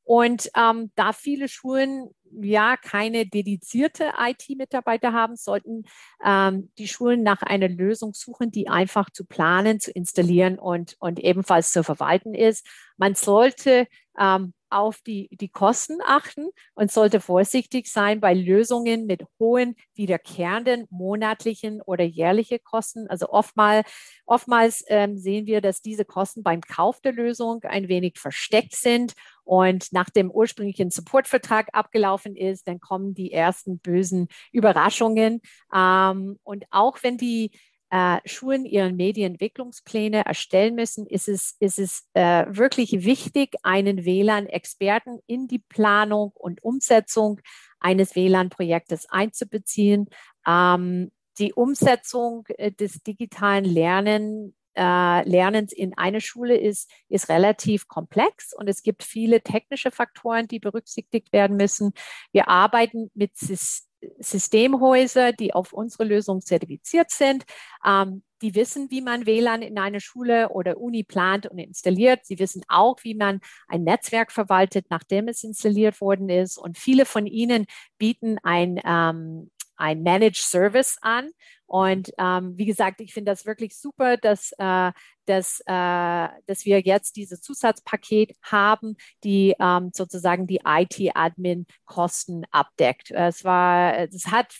Und 0.05 0.51
ähm, 0.55 0.91
da 0.97 1.15
viele 1.15 1.49
Schulen 1.49 2.11
ja 2.31 2.77
keine 2.77 3.27
dedizierte 3.27 4.12
IT-Mitarbeiter 4.19 5.15
haben, 5.15 5.37
sollten 5.37 5.85
ähm, 6.23 6.71
die 6.77 6.89
Schulen 6.89 7.23
nach 7.23 7.43
einer 7.43 7.69
Lösung 7.69 8.12
suchen, 8.12 8.51
die 8.51 8.69
einfach 8.69 9.09
zu 9.11 9.25
planen, 9.25 9.81
zu 9.81 9.93
installieren 9.93 10.59
und, 10.59 10.97
und 10.99 11.21
ebenfalls 11.21 11.73
zu 11.73 11.83
verwalten 11.83 12.35
ist. 12.35 12.67
Man 12.99 13.15
sollte 13.15 13.87
ähm, 14.19 14.53
auf 14.73 15.00
die, 15.02 15.29
die 15.33 15.49
Kosten 15.49 15.99
achten 16.05 16.49
und 16.75 16.91
sollte 16.91 17.21
vorsichtig 17.21 17.87
sein 17.88 18.21
bei 18.21 18.35
Lösungen 18.35 19.07
mit 19.07 19.25
hohen 19.38 19.76
wiederkehrenden 19.95 20.87
monatlichen 20.91 21.81
oder 21.83 22.05
jährlichen 22.05 22.59
Kosten. 22.64 23.07
Also 23.09 23.29
oftmals, 23.29 23.88
oftmals 24.26 24.85
ähm, 24.88 25.19
sehen 25.19 25.47
wir, 25.47 25.61
dass 25.61 25.83
diese 25.83 26.05
Kosten 26.05 26.43
beim 26.43 26.61
Kauf 26.61 27.00
der 27.00 27.12
Lösung 27.12 27.62
ein 27.64 27.88
wenig 27.88 28.19
versteckt 28.19 28.75
sind 28.75 29.14
und 29.45 29.93
nach 29.93 30.11
dem 30.11 30.31
ursprünglichen 30.31 30.91
Supportvertrag 30.91 31.69
abgelaufen 31.73 32.37
ist, 32.37 32.69
dann 32.69 32.81
kommen 32.81 33.14
die 33.14 33.33
ersten 33.33 33.79
bösen 33.79 34.29
Überraschungen. 34.52 35.41
Ähm, 35.75 36.38
und 36.43 36.64
auch 36.71 36.99
wenn 37.02 37.17
die 37.17 37.50
äh, 37.93 38.21
Schulen 38.25 38.65
ihre 38.65 38.91
Medienentwicklungspläne 38.91 40.25
erstellen 40.25 40.75
müssen, 40.75 41.07
ist 41.07 41.29
es, 41.29 41.57
ist 41.61 41.79
es 41.79 42.09
äh, 42.15 42.47
wirklich 42.49 43.05
wichtig, 43.05 43.55
einen 43.63 44.07
WLAN-Experten 44.07 45.19
in 45.27 45.47
die 45.47 45.59
Planung 45.59 46.33
und 46.35 46.65
Umsetzung 46.65 47.41
eines 47.81 48.17
WLAN-Projektes 48.17 49.11
einzubeziehen. 49.11 50.09
Ähm, 50.47 51.13
die 51.39 51.53
Umsetzung 51.53 52.47
äh, 52.57 52.73
des 52.73 53.03
digitalen 53.03 53.67
Lernen 53.67 54.57
äh, 54.75 55.29
Lernens 55.29 55.75
in 55.75 55.93
eine 55.99 56.23
Schule 56.23 56.57
ist, 56.57 56.91
ist 57.11 57.29
relativ 57.29 57.89
komplex 57.89 58.55
und 58.55 58.69
es 58.69 58.83
gibt 58.83 59.03
viele 59.03 59.43
technische 59.43 59.91
Faktoren, 59.91 60.49
die 60.49 60.61
berücksichtigt 60.61 61.31
werden 61.35 61.59
müssen. 61.59 61.93
Wir 62.33 62.49
arbeiten 62.49 63.11
mit 63.13 63.37
Systemen 63.37 63.92
Systemhäuser, 64.18 65.32
die 65.32 65.54
auf 65.54 65.73
unsere 65.73 66.04
Lösung 66.04 66.40
zertifiziert 66.40 67.11
sind. 67.11 67.44
Ähm, 67.85 68.23
die 68.42 68.56
wissen, 68.56 68.90
wie 68.90 69.00
man 69.00 69.25
WLAN 69.25 69.62
in 69.62 69.78
eine 69.78 70.00
Schule 70.00 70.49
oder 70.49 70.78
Uni 70.78 71.04
plant 71.04 71.47
und 71.47 71.59
installiert. 71.59 72.26
Sie 72.26 72.40
wissen 72.40 72.62
auch, 72.66 72.97
wie 73.02 73.14
man 73.14 73.40
ein 73.68 73.85
Netzwerk 73.85 74.32
verwaltet, 74.32 74.87
nachdem 74.90 75.28
es 75.28 75.44
installiert 75.44 76.00
worden 76.00 76.28
ist. 76.28 76.59
Und 76.59 76.76
viele 76.76 77.06
von 77.06 77.26
ihnen 77.26 77.66
bieten 77.99 78.38
ein, 78.42 78.80
ähm, 78.85 79.51
ein 79.76 80.02
Managed 80.02 80.43
Service 80.43 80.99
an. 81.00 81.31
Und 81.67 82.11
ähm, 82.19 82.57
wie 82.59 82.67
gesagt, 82.67 83.00
ich 83.00 83.14
finde 83.14 83.33
das 83.33 83.47
wirklich 83.47 83.76
super, 83.76 84.19
dass, 84.19 84.52
äh, 84.59 84.93
dass, 85.25 85.61
äh, 85.61 86.29
dass 86.47 86.64
wir 86.67 86.81
jetzt 86.81 87.17
dieses 87.17 87.41
Zusatzpaket 87.41 88.37
haben, 88.43 88.97
die 89.25 89.55
ähm, 89.59 89.91
sozusagen 89.95 90.47
die 90.47 90.61
IT-Admin-Kosten 90.67 92.45
abdeckt. 92.50 93.11
Es 93.11 93.45
war, 93.45 93.99
es 93.99 94.26
hat 94.26 94.55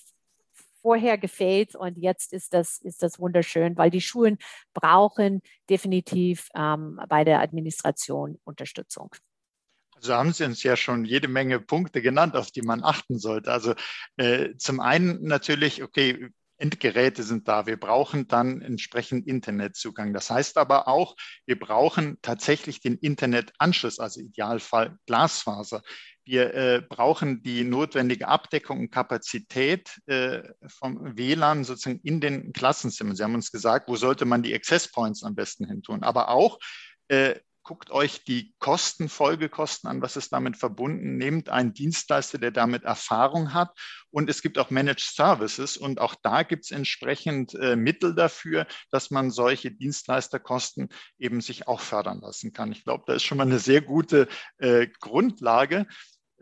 vorher 0.81 1.17
gefällt 1.17 1.75
und 1.75 1.97
jetzt 1.97 2.33
ist 2.33 2.53
das, 2.55 2.79
ist 2.79 3.03
das 3.03 3.19
wunderschön, 3.21 3.77
weil 3.77 3.91
die 3.91 4.01
Schulen 4.01 4.39
brauchen 4.75 5.41
definitiv 5.71 6.49
ähm, 6.57 7.01
bei 7.09 7.25
der 7.25 7.41
Administration 7.41 8.39
Unterstützung. 8.45 9.15
Also 10.03 10.15
haben 10.15 10.33
Sie 10.33 10.45
uns 10.45 10.63
ja 10.65 10.77
schon 10.77 11.05
jede 11.05 11.29
Menge 11.29 11.61
Punkte 11.61 12.03
genannt, 12.03 12.35
auf 12.35 12.51
die 12.51 12.63
man 12.63 12.83
achten 12.83 13.21
sollte. 13.21 13.53
Also 13.53 13.75
äh, 14.17 14.57
zum 14.57 14.81
einen 14.81 15.23
natürlich, 15.23 15.83
okay, 15.83 16.31
Endgeräte 16.63 17.23
sind 17.23 17.49
da. 17.49 17.67
Wir 17.67 17.79
brauchen 17.79 18.29
dann 18.29 18.63
entsprechend 18.63 19.27
Internetzugang. 19.27 20.13
Das 20.13 20.31
heißt 20.31 20.59
aber 20.59 20.89
auch, 20.89 21.17
wir 21.47 21.59
brauchen 21.59 22.19
tatsächlich 22.23 22.81
den 22.81 22.97
Internetanschluss, 22.97 23.99
also 23.99 24.21
Idealfall 24.21 24.97
Glasfaser. 25.07 25.83
Wir 26.25 26.55
äh, 26.55 26.83
brauchen 26.89 27.43
die 27.43 27.65
notwendige 27.65 28.29
Abdeckung 28.29 28.81
und 28.81 28.91
Kapazität 28.91 30.01
äh, 30.07 30.43
vom 30.69 31.17
WLAN 31.17 31.65
sozusagen 31.65 32.01
in 32.05 32.21
den 32.21 32.53
Klassenzimmern. 32.53 33.17
Sie 33.17 33.25
haben 33.25 33.35
uns 33.35 33.51
gesagt, 33.51 33.89
wo 33.89 33.97
sollte 33.97 34.25
man 34.25 34.43
die 34.43 34.55
Access 34.55 34.91
Points 34.91 35.25
am 35.25 35.35
besten 35.35 35.67
hin 35.67 35.83
tun. 35.83 36.05
Aber 36.05 36.29
auch 36.29 36.59
äh, 37.09 37.35
guckt 37.63 37.91
euch 37.91 38.25
die 38.25 38.55
Kosten, 38.59 39.09
Folgekosten 39.09 39.89
an, 39.89 40.03
was 40.03 40.17
ist 40.17 40.33
damit 40.33 40.57
verbunden, 40.57 41.17
nehmt 41.17 41.49
einen 41.49 41.73
Dienstleister, 41.73 42.39
der 42.39 42.51
damit 42.51 42.85
Erfahrung 42.85 43.55
hat 43.55 43.71
und 44.11 44.29
es 44.29 44.43
gibt 44.43 44.59
auch 44.59 44.71
Managed 44.71 45.01
Services 45.15 45.77
und 45.77 46.01
auch 46.01 46.15
da 46.23 46.43
gibt 46.43 46.65
es 46.65 46.71
entsprechend 46.71 47.55
äh, 47.55 47.77
Mittel 47.77 48.15
dafür, 48.15 48.67
dass 48.91 49.11
man 49.11 49.31
solche 49.31 49.71
Dienstleisterkosten 49.71 50.89
eben 51.19 51.41
sich 51.41 51.69
auch 51.69 51.81
fördern 51.81 52.21
lassen 52.21 52.53
kann. 52.53 52.73
Ich 52.73 52.85
glaube, 52.85 53.05
da 53.07 53.15
ist 53.15 53.23
schon 53.23 53.39
mal 53.39 53.47
eine 53.47 53.59
sehr 53.59 53.81
gute 53.81 54.29
äh, 54.59 54.89
Grundlage. 55.01 55.87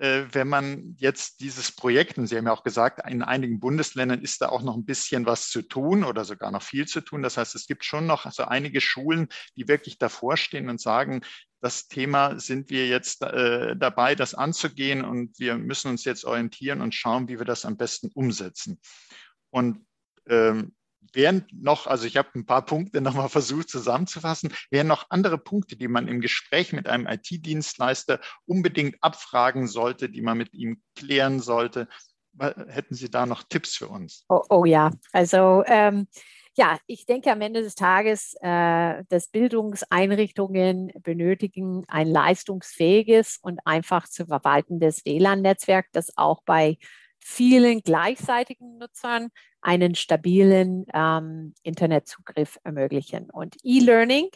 Äh, 0.01 0.33
wenn 0.33 0.49
man 0.49 0.95
jetzt 0.97 1.41
dieses 1.41 1.73
Projekt, 1.73 2.17
und 2.17 2.27
Sie 2.27 2.39
haben 2.39 2.47
ja 2.47 2.53
auch 2.53 2.65
gesagt, 2.65 3.07
in 3.07 3.23
einigen 3.23 3.61
Bundesländern 3.61 4.23
ist 4.23 4.41
da 4.41 4.49
auch 4.49 4.63
noch 4.63 4.75
ein 4.75 4.87
bisschen 4.87 5.27
was 5.27 5.51
zu 5.51 5.61
tun 5.61 6.05
oder 6.05 6.25
sogar 6.25 6.51
noch 6.51 6.63
viel 6.63 6.89
zu 6.89 7.03
tun. 7.03 7.23
Das 7.23 7.37
heißt, 7.37 7.55
es 7.55 7.67
gibt 7.67 7.85
schon 7.85 8.07
noch 8.07 8.31
so 8.33 8.45
einige 8.45 8.81
Schulen, 8.81 9.29
die 9.57 9.69
wirklich 9.69 9.99
davor 9.99 10.39
stehen 10.39 10.71
und 10.71 10.81
sagen, 10.81 11.21
das 11.61 11.87
Thema 11.87 12.41
sind 12.41 12.71
wir 12.71 12.89
jetzt 12.89 13.23
äh, 13.23 13.77
dabei, 13.77 14.15
das 14.15 14.35
anzugehen 14.35 15.05
und 15.05 15.39
wir 15.39 15.59
müssen 15.59 15.91
uns 15.91 16.07
jetzt 16.07 16.25
orientieren 16.25 16.81
und 16.81 16.95
schauen, 16.95 17.29
wie 17.29 17.39
wir 17.39 17.45
das 17.45 17.67
am 17.67 17.77
besten 17.77 18.11
umsetzen. 18.15 18.81
Und 19.51 19.85
ähm, 20.27 20.75
wären 21.13 21.47
noch, 21.53 21.87
also 21.87 22.07
ich 22.07 22.17
habe 22.17 22.29
ein 22.35 22.47
paar 22.47 22.65
Punkte 22.65 23.01
nochmal 23.01 23.29
versucht 23.29 23.69
zusammenzufassen, 23.69 24.53
wären 24.71 24.87
noch 24.87 25.07
andere 25.11 25.39
Punkte, 25.39 25.77
die 25.77 25.89
man 25.89 26.09
im 26.09 26.21
Gespräch 26.21 26.73
mit 26.73 26.89
einem 26.89 27.07
IT-Dienstleister 27.07 28.21
unbedingt 28.47 28.97
abfragen 29.01 29.67
sollte, 29.67 30.09
die 30.09 30.23
man 30.23 30.39
mit 30.39 30.53
ihm 30.53 30.83
klären 30.95 31.41
sollte. 31.41 31.89
Hätten 32.39 32.95
Sie 32.95 33.11
da 33.11 33.27
noch 33.27 33.43
Tipps 33.43 33.77
für 33.77 33.89
uns? 33.89 34.25
Oh, 34.29 34.43
oh 34.49 34.65
ja, 34.65 34.93
also 35.13 35.65
ähm, 35.67 36.07
ja, 36.57 36.79
ich 36.87 37.07
denke 37.07 37.31
am 37.31 37.41
Ende 37.41 37.63
des 37.63 37.75
Tages, 37.75 38.35
äh, 38.41 39.05
dass 39.09 39.29
Bildungseinrichtungen 39.29 40.93
benötigen 41.03 41.85
ein 41.89 42.07
leistungsfähiges 42.07 43.39
und 43.43 43.61
einfach 43.65 44.09
zu 44.09 44.27
verwaltendes 44.27 45.05
WLAN-Netzwerk, 45.05 45.87
das 45.93 46.17
auch 46.17 46.43
bei 46.45 46.77
vielen 47.21 47.81
gleichzeitigen 47.83 48.79
Nutzern 48.79 49.29
einen 49.63 49.95
stabilen 49.95 50.87
ähm, 50.95 51.55
Internetzugriff 51.63 52.59
ermöglichen. 52.65 53.31
Und 53.31 53.57
E-Learning 53.63 54.29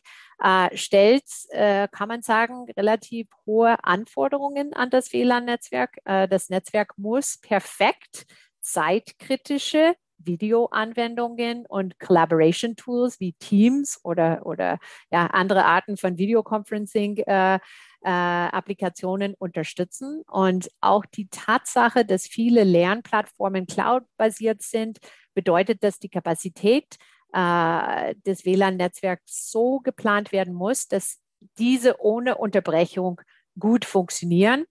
äh, 0.43 0.77
stellt, 0.77 1.25
äh, 1.51 1.89
kann 1.89 2.09
man 2.09 2.23
sagen, 2.23 2.67
relativ 2.77 3.29
hohe 3.47 3.83
Anforderungen 3.83 4.75
an 4.75 4.91
das 4.91 5.13
WLAN-Netzwerk. 5.13 5.99
Äh, 6.05 6.29
das 6.29 6.51
Netzwerk 6.51 6.99
muss 6.99 7.39
perfekt 7.39 8.27
zeitkritische 8.61 9.95
Videoanwendungen 10.27 11.67
und 11.67 11.99
Collaboration 11.99 12.77
Tools 12.77 13.21
wie 13.21 13.33
Teams 13.35 14.01
oder, 14.03 14.45
oder 14.45 14.79
ja, 15.11 15.27
andere 15.27 15.65
Arten 15.65 15.97
von 15.97 16.19
Videoconferencing 16.19 17.19
äh, 17.19 17.55
äh, 17.55 17.59
Applikationen 18.03 19.35
unterstützen. 19.35 20.23
Und 20.31 20.71
auch 20.81 21.05
die 21.07 21.29
Tatsache, 21.29 22.05
dass 22.05 22.27
viele 22.27 22.65
Lernplattformen 22.65 23.67
cloud-basiert 23.67 24.63
sind, 24.63 24.99
bedeutet, 25.35 25.83
dass 25.83 25.99
die 25.99 26.11
Kapazität 26.11 26.97
äh, 27.33 28.15
des 28.27 28.45
WLAN-Netzwerks 28.45 29.51
so 29.51 29.81
geplant 29.81 30.33
werden 30.33 30.55
muss, 30.55 30.87
dass 30.87 31.19
diese 31.59 32.01
ohne 32.01 32.37
Unterbrechung 32.37 33.21
gut 33.59 33.85
funktionieren. 33.85 34.67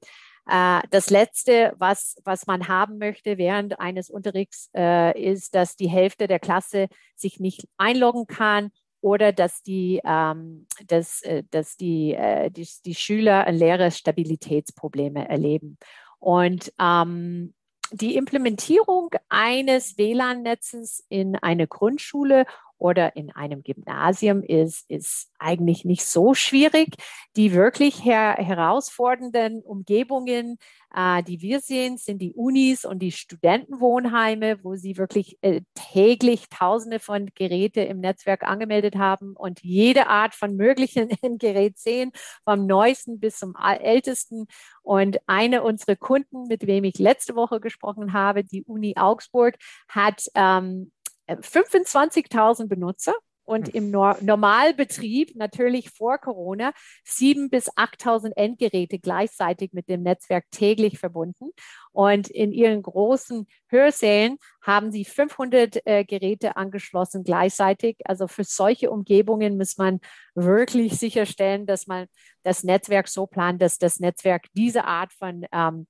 Äh, 0.48 0.82
das 0.90 1.10
Letzte, 1.10 1.74
was, 1.78 2.16
was 2.24 2.48
man 2.48 2.68
haben 2.68 2.98
möchte 2.98 3.38
während 3.38 3.80
eines 3.80 4.10
Unterrichts, 4.10 4.70
äh, 4.76 5.20
ist, 5.22 5.56
dass 5.56 5.76
die 5.76 5.90
Hälfte 5.90 6.28
der 6.28 6.40
Klasse 6.40 6.88
sich 7.16 7.40
nicht 7.40 7.68
einloggen 7.78 8.28
kann 8.28 8.72
oder 9.02 9.34
dass 9.34 9.62
die, 9.64 10.02
ähm, 10.06 10.66
dass, 10.88 11.22
äh, 11.24 11.44
dass 11.52 11.76
die, 11.76 12.14
äh, 12.14 12.50
die, 12.50 12.68
die 12.86 12.96
Schüler 12.96 13.52
leere 13.52 13.92
Stabilitätsprobleme 13.92 15.28
erleben. 15.28 15.78
Und 16.20 16.72
ähm, 16.80 17.54
die 17.92 18.16
Implementierung 18.16 19.12
eines 19.30 19.98
WLAN-Netzes 19.98 21.06
in 21.10 21.36
eine 21.36 21.68
Grundschule 21.68 22.46
oder 22.78 23.16
in 23.16 23.32
einem 23.32 23.64
Gymnasium 23.64 24.44
ist, 24.44 24.90
ist 24.90 25.32
eigentlich 25.40 25.86
nicht 25.86 26.06
so 26.06 26.34
schwierig. 26.34 26.96
Die 27.36 27.54
wirklich 27.54 28.04
her 28.04 28.36
herausfordernden 28.38 29.62
Umgebungen, 29.62 30.58
äh, 30.94 31.24
die 31.24 31.42
wir 31.42 31.60
sehen, 31.60 31.98
sind 31.98 32.22
die 32.22 32.34
Unis 32.34 32.86
und 32.86 33.00
die 33.00 33.12
Studentenwohnheime, 33.12 34.64
wo 34.64 34.76
sie 34.76 34.98
wirklich 34.98 35.38
äh, 35.42 35.62
täglich 35.74 36.50
Tausende 36.50 37.00
von 37.00 37.30
Geräte 37.36 37.82
im 37.82 38.00
Netzwerk 38.00 38.44
angemeldet 38.44 38.96
haben 38.96 39.36
und 39.36 39.62
jede 39.64 40.08
Art 40.08 40.36
von 40.36 40.56
möglichen 40.56 41.10
Gerät 41.40 41.78
sehen, 41.78 42.12
vom 42.44 42.66
neuesten 42.66 43.20
bis 43.20 43.38
zum 43.38 43.56
ältesten. 43.56 44.48
Und 44.82 45.20
eine 45.28 45.64
unserer 45.64 45.96
Kunden, 45.96 46.48
mit 46.48 46.68
wem 46.68 46.84
ich 46.84 47.00
letzte 47.00 47.36
Woche 47.36 47.60
gesprochen 47.60 48.14
habe, 48.14 48.44
die 48.44 48.64
Uni 48.64 48.96
Augsburg, 48.98 49.56
hat 49.88 50.26
ähm, 50.36 50.92
25.000 51.28 52.68
Benutzer 52.68 53.14
und 53.46 53.68
hm. 53.68 53.74
im 53.74 53.92
Nor 53.92 54.18
Normalbetrieb, 54.22 55.36
natürlich 55.36 55.90
vor 55.90 56.18
Corona, 56.18 56.72
7.000 57.06 57.50
bis 57.50 57.70
8.000 57.72 58.32
Endgeräte 58.36 59.00
gleichzeitig 59.00 59.74
mit 59.74 59.90
dem 59.90 60.04
Netzwerk 60.04 60.46
täglich 60.52 61.00
verbunden. 61.00 61.52
Und 61.92 62.30
in 62.30 62.52
ihren 62.52 62.82
großen 62.82 63.48
Hörsälen 63.68 64.38
haben 64.62 64.92
sie 64.92 65.06
500 65.06 65.86
äh, 65.86 66.06
Geräte 66.06 66.56
angeschlossen 66.56 67.24
gleichzeitig. 67.24 67.98
Also 68.06 68.28
für 68.28 68.44
solche 68.44 68.90
Umgebungen 68.90 69.58
muss 69.58 69.78
man 69.78 70.00
wirklich 70.36 70.98
sicherstellen, 70.98 71.66
dass 71.66 71.88
man 71.88 72.08
das 72.44 72.64
Netzwerk 72.64 73.08
so 73.08 73.28
plant, 73.28 73.62
dass 73.62 73.78
das 73.78 74.00
Netzwerk 74.00 74.48
diese 74.54 74.86
Art 74.86 75.12
von 75.14 75.46
ähm, 75.52 75.88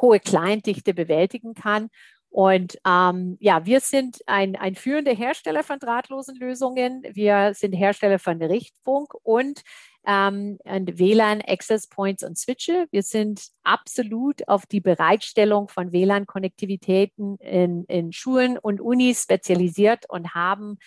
hohe 0.00 0.20
Kleindichte 0.20 0.94
bewältigen 0.94 1.54
kann. 1.54 1.88
Und 2.30 2.78
ähm, 2.86 3.36
ja, 3.40 3.64
wir 3.64 3.80
sind 3.80 4.18
ein, 4.26 4.54
ein 4.56 4.74
führender 4.74 5.14
Hersteller 5.14 5.64
von 5.64 5.78
drahtlosen 5.78 6.36
Lösungen. 6.36 7.02
Wir 7.12 7.54
sind 7.54 7.72
Hersteller 7.72 8.18
von 8.18 8.40
Richtfunk 8.42 9.14
und 9.22 9.62
ähm, 10.06 10.58
WLAN, 10.64 11.42
Access 11.46 11.86
Points 11.86 12.22
und 12.22 12.38
Switche. 12.38 12.86
Wir 12.90 13.02
sind 13.02 13.48
absolut 13.62 14.46
auf 14.48 14.66
die 14.66 14.80
Bereitstellung 14.80 15.68
von 15.68 15.92
WLAN-Konnektivitäten 15.92 17.36
in, 17.38 17.84
in 17.84 18.12
Schulen 18.12 18.58
und 18.58 18.80
Unis 18.80 19.22
spezialisiert 19.22 20.04
und 20.08 20.34
haben 20.34 20.78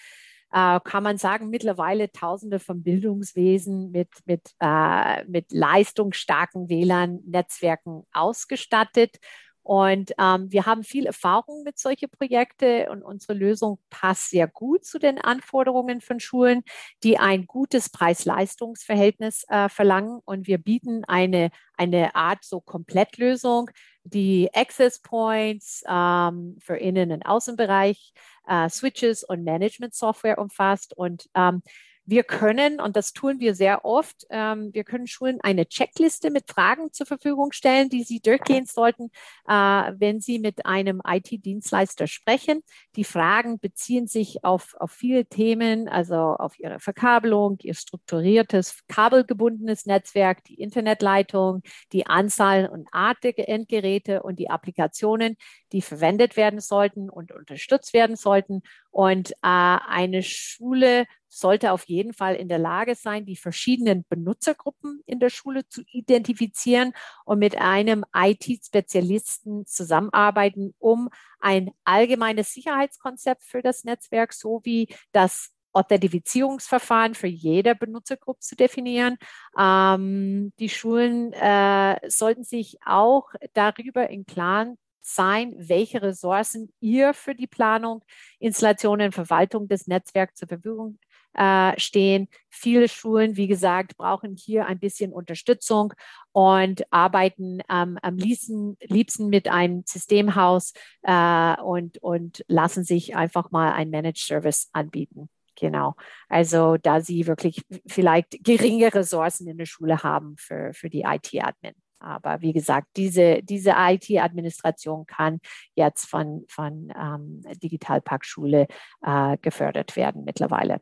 äh, 0.52 0.80
kann 0.84 1.04
man 1.04 1.18
sagen, 1.18 1.50
mittlerweile 1.50 2.12
Tausende 2.12 2.60
von 2.60 2.84
Bildungswesen 2.84 3.92
mit, 3.92 4.10
mit, 4.26 4.52
äh, 4.60 5.24
mit 5.26 5.52
leistungsstarken 5.52 6.68
WLAN-Netzwerken 6.70 8.04
ausgestattet. 8.12 9.18
Und 9.64 10.12
ähm, 10.18 10.52
wir 10.52 10.66
haben 10.66 10.84
viel 10.84 11.06
Erfahrung 11.06 11.64
mit 11.64 11.78
solchen 11.78 12.10
Projekten 12.10 12.90
und 12.90 13.04
unsere 13.04 13.34
Lösung 13.34 13.80
passt 13.90 14.30
sehr 14.32 14.48
gut 14.48 14.86
zu 14.86 14.98
den 14.98 15.20
Anforderungen 15.20 16.02
von 16.02 16.20
Schulen, 16.20 16.64
die 17.04 17.18
ein 17.18 17.46
gutes 17.46 17.90
Preis-Leistungs-Verhältnis 17.90 19.46
äh, 19.50 19.70
verlangen. 19.70 20.20
Und 20.26 20.48
wir 20.48 20.58
bieten 20.58 21.04
eine, 21.06 21.52
eine 21.78 22.16
Art 22.16 22.44
so 22.44 22.60
Komplettlösung, 22.60 23.70
die 24.04 24.50
Access 24.54 25.02
Points 25.02 25.84
ähm, 25.88 26.58
für 26.60 26.78
Innen- 26.78 27.12
und 27.12 27.26
Außenbereich, 27.26 28.14
äh, 28.48 28.70
Switches 28.70 29.24
und 29.24 29.44
Management-Software 29.44 30.40
umfasst. 30.40 30.98
Und 30.98 31.30
ähm, 31.36 31.62
wir 32.06 32.24
können, 32.24 32.82
und 32.82 32.96
das 32.96 33.14
tun 33.14 33.40
wir 33.40 33.54
sehr 33.54 33.86
oft, 33.86 34.26
ähm, 34.30 34.74
wir 34.74 34.84
können 34.84 35.08
Schulen 35.08 35.40
eine 35.42 35.68
Checkliste 35.68 36.32
mit 36.32 36.50
Fragen 36.50 36.92
zur 36.92 37.06
Verfügung 37.06 37.52
stellen, 37.52 37.90
die 37.90 38.04
sie 38.04 38.20
durchgehen 38.20 38.66
sollten, 38.66 39.12
äh, 39.48 39.54
wenn 39.54 40.20
sie 40.20 40.40
mit 40.40 40.66
einem 40.66 41.02
IT-Dienstleister 41.08 42.08
sprechen. 42.08 42.64
Die 42.96 43.04
Fragen 43.04 43.60
beziehen 43.60 44.08
sich 44.08 44.44
auf, 44.44 44.76
auf 44.80 44.92
viele 44.92 45.26
Themen, 45.26 45.88
also 45.88 46.16
auf 46.16 46.58
ihre 46.60 46.80
Verkabelung, 46.80 47.58
ihr 47.62 47.76
strukturiertes, 47.76 48.80
kabelgebundenes 48.88 49.86
Netzwerk, 49.86 50.44
die 50.46 50.60
Internetleitung, 50.60 51.62
die 51.94 52.08
Anzahl 52.08 52.68
und 52.68 52.88
Art 52.92 53.24
der 53.24 53.48
Endgeräte 53.48 54.24
und 54.24 54.40
die 54.40 54.50
Applikationen, 54.50 55.38
die 55.72 55.82
verwendet 55.82 56.36
werden 56.36 56.60
sollten 56.60 57.10
und 57.10 57.32
unterstützt 57.32 57.94
werden 57.94 58.16
sollten. 58.16 58.62
Und 58.90 59.32
äh, 59.32 59.36
eine 59.44 60.24
Schule 60.24 61.06
sollte 61.34 61.72
auf 61.72 61.86
jeden 61.86 62.14
Fall 62.14 62.36
in 62.36 62.50
der 62.50 62.60
Lage 62.60 62.94
sein, 62.94 63.26
die 63.26 63.38
verschiedenen 63.38 64.06
Benutzergruppen 64.10 65.02
in 65.06 65.20
der 65.20 65.30
Schule 65.30 65.66
zu 65.68 65.82
identifizieren 65.88 66.94
und 67.24 67.40
mit 67.40 67.58
einem 67.58 68.04
IT-Spezialisten 68.14 69.66
zusammenarbeiten, 69.66 70.76
um 70.78 71.10
ein 71.40 71.72
allgemeines 71.86 72.54
Sicherheitskonzept 72.54 73.44
für 73.44 73.62
das 73.62 73.86
Netzwerk 73.86 74.34
sowie 74.34 74.90
das 75.14 75.52
Authentifizierungsverfahren 75.72 77.16
für 77.16 77.28
jede 77.28 77.76
Benutzergruppe 77.76 78.42
zu 78.42 78.58
definieren. 78.58 79.18
Ähm, 79.58 80.52
die 80.60 80.68
Schulen 80.68 81.32
äh, 81.32 81.98
sollten 82.10 82.44
sich 82.44 82.78
auch 82.86 83.30
darüber 83.54 84.10
im 84.10 84.26
Klaren 84.26 84.78
sein, 85.02 85.54
welche 85.58 86.02
Ressourcen 86.02 86.74
ihr 86.82 87.14
für 87.14 87.36
die 87.36 87.48
Planung, 87.48 88.04
Installation 88.40 89.02
und 89.02 89.16
Verwaltung 89.16 89.70
des 89.70 89.88
Netzwerks 89.88 90.36
zur 90.36 90.50
Verfügung 90.50 91.00
äh, 91.34 91.80
stehen. 91.80 92.28
Viele 92.50 92.88
Schulen, 92.88 93.38
wie 93.38 93.48
gesagt, 93.48 93.98
brauchen 93.98 94.36
hier 94.36 94.66
ein 94.66 94.80
bisschen 94.80 95.14
Unterstützung 95.14 95.94
und 96.32 96.84
arbeiten 96.92 97.62
ähm, 97.70 97.98
am 98.02 98.18
liebsten, 98.18 98.78
liebsten 98.82 99.30
mit 99.30 99.48
einem 99.48 99.84
Systemhaus 99.86 100.74
äh, 101.04 101.56
und, 101.62 101.98
und 102.00 102.44
lassen 102.48 102.84
sich 102.84 103.16
einfach 103.16 103.52
mal 103.52 103.74
ein 103.74 103.90
Managed 103.90 104.20
Service 104.20 104.70
anbieten. 104.74 105.30
Genau. 105.56 105.96
Also 106.28 106.78
da 106.78 107.02
sie 107.02 107.28
wirklich 107.28 107.62
vielleicht 107.86 108.44
geringe 108.44 108.94
Ressourcen 108.94 109.48
in 109.48 109.58
der 109.58 109.66
Schule 109.66 110.02
haben 110.04 110.36
für, 110.38 110.74
für 110.74 110.90
die 110.90 111.02
IT-Admin. 111.02 111.74
Aber 112.00 112.42
wie 112.42 112.52
gesagt, 112.52 112.88
diese, 112.98 113.44
diese 113.44 113.76
IT-Administration 113.78 115.06
kann 115.06 115.40
jetzt 115.76 116.06
von, 116.06 116.46
von 116.50 116.92
ähm, 117.00 117.42
Digitalparkschule 117.62 118.68
äh, 119.04 119.38
gefördert 119.38 119.96
werden 119.96 120.24
mittlerweile. 120.24 120.82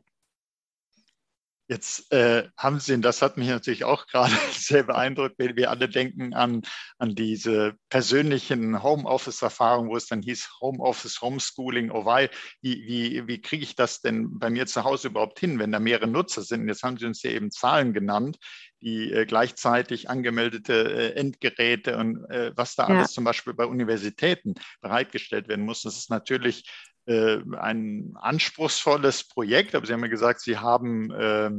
Jetzt 1.70 2.12
äh, 2.12 2.48
haben 2.56 2.80
Sie, 2.80 2.94
und 2.94 3.02
das 3.02 3.22
hat 3.22 3.36
mich 3.36 3.46
natürlich 3.46 3.84
auch 3.84 4.08
gerade 4.08 4.34
sehr 4.52 4.82
beeindruckt, 4.82 5.36
wenn 5.38 5.54
wir 5.54 5.70
alle 5.70 5.88
denken 5.88 6.34
an, 6.34 6.62
an 6.98 7.14
diese 7.14 7.76
persönlichen 7.90 8.82
Homeoffice-Erfahrungen, 8.82 9.88
wo 9.88 9.96
es 9.96 10.08
dann 10.08 10.20
hieß 10.20 10.48
Homeoffice, 10.60 11.20
Homeschooling, 11.20 11.92
oh 11.92 12.04
wei, 12.04 12.28
wie, 12.60 12.84
wie, 12.88 13.28
wie 13.28 13.40
kriege 13.40 13.62
ich 13.62 13.76
das 13.76 14.00
denn 14.00 14.36
bei 14.40 14.50
mir 14.50 14.66
zu 14.66 14.82
Hause 14.82 15.08
überhaupt 15.08 15.38
hin, 15.38 15.60
wenn 15.60 15.70
da 15.70 15.78
mehrere 15.78 16.08
Nutzer 16.08 16.42
sind? 16.42 16.66
Jetzt 16.66 16.82
haben 16.82 16.96
Sie 16.96 17.06
uns 17.06 17.22
ja 17.22 17.30
eben 17.30 17.52
Zahlen 17.52 17.92
genannt, 17.92 18.38
die 18.82 19.12
äh, 19.12 19.24
gleichzeitig 19.24 20.10
angemeldete 20.10 20.72
äh, 20.74 21.14
Endgeräte 21.14 21.96
und 21.98 22.28
äh, 22.30 22.50
was 22.56 22.74
da 22.74 22.88
ja. 22.88 22.96
alles 22.96 23.12
zum 23.12 23.22
Beispiel 23.22 23.54
bei 23.54 23.66
Universitäten 23.66 24.54
bereitgestellt 24.80 25.46
werden 25.46 25.64
muss. 25.64 25.82
Das 25.82 25.96
ist 25.96 26.10
natürlich 26.10 26.68
ein 27.06 28.12
anspruchsvolles 28.16 29.24
Projekt, 29.24 29.74
aber 29.74 29.86
Sie 29.86 29.92
haben 29.92 30.02
ja 30.02 30.08
gesagt, 30.08 30.40
Sie 30.40 30.58
haben 30.58 31.10
äh, 31.10 31.50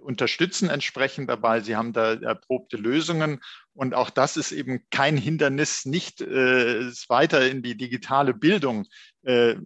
unterstützen 0.00 0.68
entsprechend 0.68 1.30
dabei, 1.30 1.60
Sie 1.60 1.76
haben 1.76 1.92
da 1.92 2.14
erprobte 2.14 2.76
Lösungen 2.76 3.40
und 3.72 3.94
auch 3.94 4.10
das 4.10 4.36
ist 4.36 4.52
eben 4.52 4.84
kein 4.90 5.16
Hindernis, 5.16 5.84
nicht 5.84 6.20
äh, 6.20 6.90
weiter 7.08 7.48
in 7.48 7.62
die 7.62 7.76
digitale 7.76 8.34
Bildung 8.34 8.86
äh, 9.22 9.56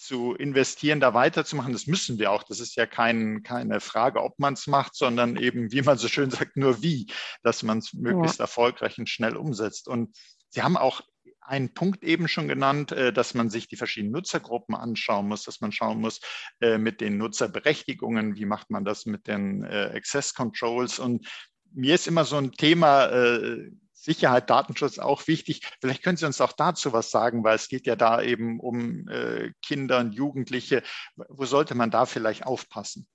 zu 0.00 0.34
investieren, 0.34 0.98
da 0.98 1.12
weiterzumachen. 1.12 1.74
Das 1.74 1.86
müssen 1.86 2.18
wir 2.18 2.32
auch. 2.32 2.42
Das 2.42 2.58
ist 2.58 2.74
ja 2.76 2.86
kein, 2.86 3.42
keine 3.42 3.80
Frage, 3.80 4.22
ob 4.22 4.38
man 4.38 4.54
es 4.54 4.66
macht, 4.66 4.94
sondern 4.94 5.36
eben, 5.36 5.72
wie 5.72 5.82
man 5.82 5.98
so 5.98 6.08
schön 6.08 6.30
sagt, 6.30 6.56
nur 6.56 6.82
wie, 6.82 7.06
dass 7.42 7.62
man 7.62 7.78
es 7.78 7.92
möglichst 7.92 8.38
ja. 8.38 8.44
erfolgreich 8.44 8.98
und 8.98 9.10
schnell 9.10 9.36
umsetzt. 9.36 9.88
Und 9.88 10.16
Sie 10.48 10.62
haben 10.62 10.78
auch 10.78 11.02
einen 11.50 11.74
Punkt 11.74 12.04
eben 12.04 12.28
schon 12.28 12.46
genannt, 12.46 12.92
äh, 12.92 13.12
dass 13.12 13.34
man 13.34 13.50
sich 13.50 13.66
die 13.66 13.76
verschiedenen 13.76 14.12
Nutzergruppen 14.12 14.76
anschauen 14.76 15.26
muss, 15.26 15.42
dass 15.42 15.60
man 15.60 15.72
schauen 15.72 16.00
muss 16.00 16.20
äh, 16.60 16.78
mit 16.78 17.00
den 17.00 17.18
Nutzerberechtigungen, 17.18 18.36
wie 18.36 18.46
macht 18.46 18.70
man 18.70 18.84
das 18.84 19.04
mit 19.04 19.26
den 19.26 19.64
äh, 19.64 19.90
Access 19.94 20.32
Controls. 20.34 21.00
Und 21.00 21.26
mir 21.72 21.96
ist 21.96 22.06
immer 22.06 22.24
so 22.24 22.36
ein 22.36 22.52
Thema 22.52 23.10
Sicherheit, 23.92 24.50
Datenschutz 24.50 24.98
auch 24.98 25.28
wichtig. 25.28 25.60
Vielleicht 25.80 26.02
können 26.02 26.16
Sie 26.16 26.26
uns 26.26 26.40
auch 26.40 26.52
dazu 26.52 26.92
was 26.92 27.12
sagen, 27.12 27.44
weil 27.44 27.54
es 27.54 27.68
geht 27.68 27.86
ja 27.86 27.94
da 27.94 28.20
eben 28.20 28.58
um 28.58 29.06
Kinder 29.62 30.00
und 30.00 30.12
Jugendliche. 30.12 30.82
Wo 31.14 31.44
sollte 31.44 31.76
man 31.76 31.92
da 31.92 32.06
vielleicht 32.06 32.44
aufpassen? 32.44 33.06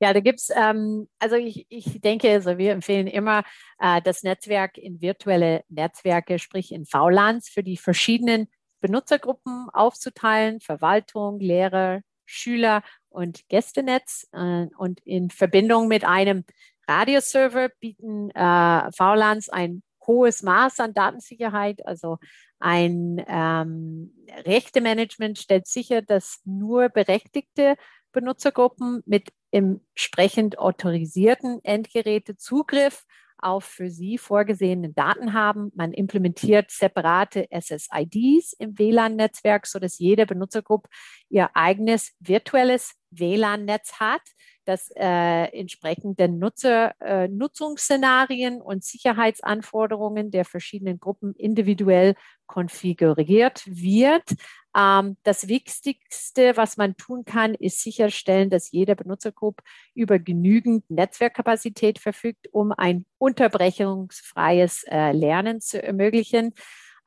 Ja, 0.00 0.12
da 0.12 0.20
gibt 0.20 0.40
es, 0.40 0.50
ähm, 0.54 1.08
also 1.18 1.36
ich, 1.36 1.66
ich 1.68 2.00
denke, 2.00 2.30
also 2.30 2.58
wir 2.58 2.72
empfehlen 2.72 3.06
immer, 3.06 3.44
äh, 3.78 4.02
das 4.02 4.22
Netzwerk 4.22 4.76
in 4.78 5.00
virtuelle 5.00 5.64
Netzwerke, 5.68 6.38
sprich 6.38 6.72
in 6.72 6.86
VLANs, 6.86 7.48
für 7.48 7.62
die 7.62 7.76
verschiedenen 7.76 8.48
Benutzergruppen 8.80 9.68
aufzuteilen, 9.72 10.60
Verwaltung, 10.60 11.38
Lehrer, 11.40 12.00
Schüler 12.26 12.82
und 13.08 13.48
Gästenetz. 13.48 14.28
Äh, 14.32 14.66
und 14.76 15.00
in 15.04 15.30
Verbindung 15.30 15.88
mit 15.88 16.04
einem 16.04 16.44
Radioserver 16.88 17.70
bieten 17.80 18.30
äh, 18.30 18.90
VLANs 18.92 19.48
ein 19.48 19.82
hohes 20.06 20.42
Maß 20.42 20.80
an 20.80 20.94
Datensicherheit, 20.94 21.86
also 21.86 22.18
ein 22.58 23.24
ähm, 23.26 24.12
Rechtemanagement 24.46 25.38
stellt 25.38 25.66
sicher, 25.66 26.02
dass 26.02 26.40
nur 26.44 26.88
berechtigte 26.88 27.76
Benutzergruppen 28.12 29.02
mit 29.06 29.30
entsprechend 29.50 30.58
autorisierten 30.58 31.60
Endgeräte 31.64 32.36
Zugriff 32.36 33.04
auf 33.42 33.64
für 33.64 33.90
sie 33.90 34.18
vorgesehene 34.18 34.90
Daten 34.90 35.32
haben. 35.32 35.72
Man 35.74 35.92
implementiert 35.92 36.70
separate 36.70 37.48
SSIDs 37.50 38.54
im 38.58 38.78
WLAN-Netzwerk, 38.78 39.66
sodass 39.66 39.98
jede 39.98 40.26
Benutzergruppe 40.26 40.88
ihr 41.28 41.50
eigenes 41.54 42.12
virtuelles 42.20 42.94
WLAN-Netz 43.10 43.94
hat, 43.94 44.22
das 44.64 44.90
äh, 44.94 45.58
entsprechenden 45.58 46.38
Nutzer, 46.38 46.94
äh, 47.00 47.28
Nutzungsszenarien 47.28 48.62
und 48.62 48.84
Sicherheitsanforderungen 48.84 50.30
der 50.30 50.44
verschiedenen 50.44 51.00
Gruppen 51.00 51.34
individuell 51.34 52.14
konfiguriert 52.46 53.64
wird. 53.66 54.30
Ähm, 54.76 55.16
das 55.22 55.48
Wichtigste, 55.48 56.56
was 56.56 56.76
man 56.76 56.96
tun 56.96 57.24
kann, 57.24 57.54
ist 57.54 57.82
sicherstellen, 57.82 58.50
dass 58.50 58.70
jede 58.70 58.96
Benutzergruppe 58.96 59.62
über 59.94 60.18
genügend 60.18 60.88
Netzwerkkapazität 60.90 61.98
verfügt, 61.98 62.48
um 62.52 62.72
ein 62.72 63.04
unterbrechungsfreies 63.18 64.84
äh, 64.84 65.12
Lernen 65.12 65.60
zu 65.60 65.82
ermöglichen. 65.82 66.54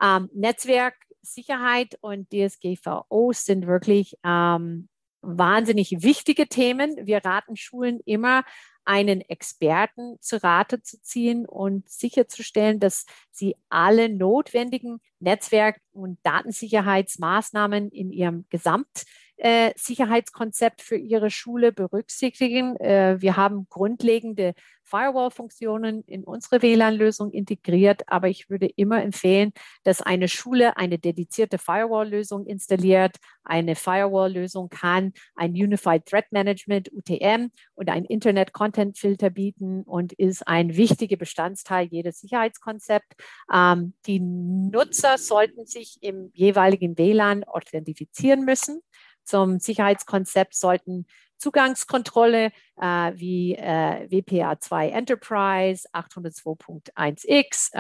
Ähm, 0.02 0.30
Netzwerksicherheit 0.34 1.98
und 2.02 2.30
DSGVO 2.32 3.32
sind 3.34 3.68
wirklich 3.68 4.16
ähm, 4.24 4.90
wahnsinnig 5.22 6.04
wichtige 6.04 6.48
Themen. 6.48 6.96
Wir 7.02 7.26
raten 7.26 7.56
Schulen 7.56 8.00
immer, 8.06 8.44
einen 8.86 9.22
Experten 9.22 10.18
zu 10.22 10.42
Rate 10.44 10.82
zu 10.84 11.02
ziehen 11.02 11.46
und 11.48 11.90
sicherzustellen, 11.90 12.80
dass 12.80 13.06
sie 13.32 13.56
alle 13.70 14.10
notwendigen 14.10 15.02
Netzwerk- 15.26 15.82
und 15.92 16.20
Datensicherheitsmaßnahmen 16.24 17.90
in 17.90 18.12
ihrem 18.12 18.46
Gesamtsicherheitskonzept 18.50 20.82
für 20.82 20.98
ihre 20.98 21.32
Schule 21.32 21.72
berücksichtigen. 21.72 22.76
Äh, 22.78 23.18
wir 23.20 23.36
haben 23.36 23.68
grundlegende 23.70 24.54
Firewall-Funktionen 24.86 26.04
in 26.04 26.24
unsere 26.24 26.62
WLAN-Lösung 26.62 27.32
integriert, 27.32 28.04
aber 28.08 28.30
ich 28.30 28.50
würde 28.50 28.68
immer 28.68 29.04
empfehlen, 29.04 29.52
dass 29.84 30.02
eine 30.02 30.28
Schule 30.28 30.78
eine 30.78 31.00
dedizierte 31.00 31.58
Firewall-Lösung 31.58 32.46
installiert. 32.46 33.18
Eine 33.44 33.76
Firewall-Lösung 33.76 34.70
kann 34.70 35.14
ein 35.36 35.52
Unified 35.52 36.06
Threat 36.06 36.32
Management, 36.32 36.92
UTM, 36.94 37.50
und 37.74 37.90
ein 37.90 38.06
Internet 38.06 38.54
Content 38.54 38.98
Filter 38.98 39.30
bieten 39.30 39.84
und 39.84 40.14
ist 40.14 40.48
ein 40.48 40.78
wichtiger 40.78 41.18
Bestandteil 41.18 41.88
jedes 41.88 42.22
Sicherheitskonzepts. 42.22 43.16
Ähm, 43.52 43.94
die 44.06 44.20
Nutzer 44.20 45.15
sollten 45.18 45.66
sich 45.66 45.98
im 46.02 46.32
jeweiligen 46.34 46.98
WLAN 46.98 47.44
authentifizieren 47.44 48.46
müssen. 48.46 48.82
Zum 49.24 49.60
Sicherheitskonzept 49.60 50.56
sollten 50.56 51.06
Zugangskontrolle 51.38 52.52
äh, 52.82 53.12
wie 53.16 53.56
äh, 53.56 54.08
WPA2 54.10 54.90
Enterprise 54.90 55.88
802.1x, 55.94 57.74
äh, 57.74 57.78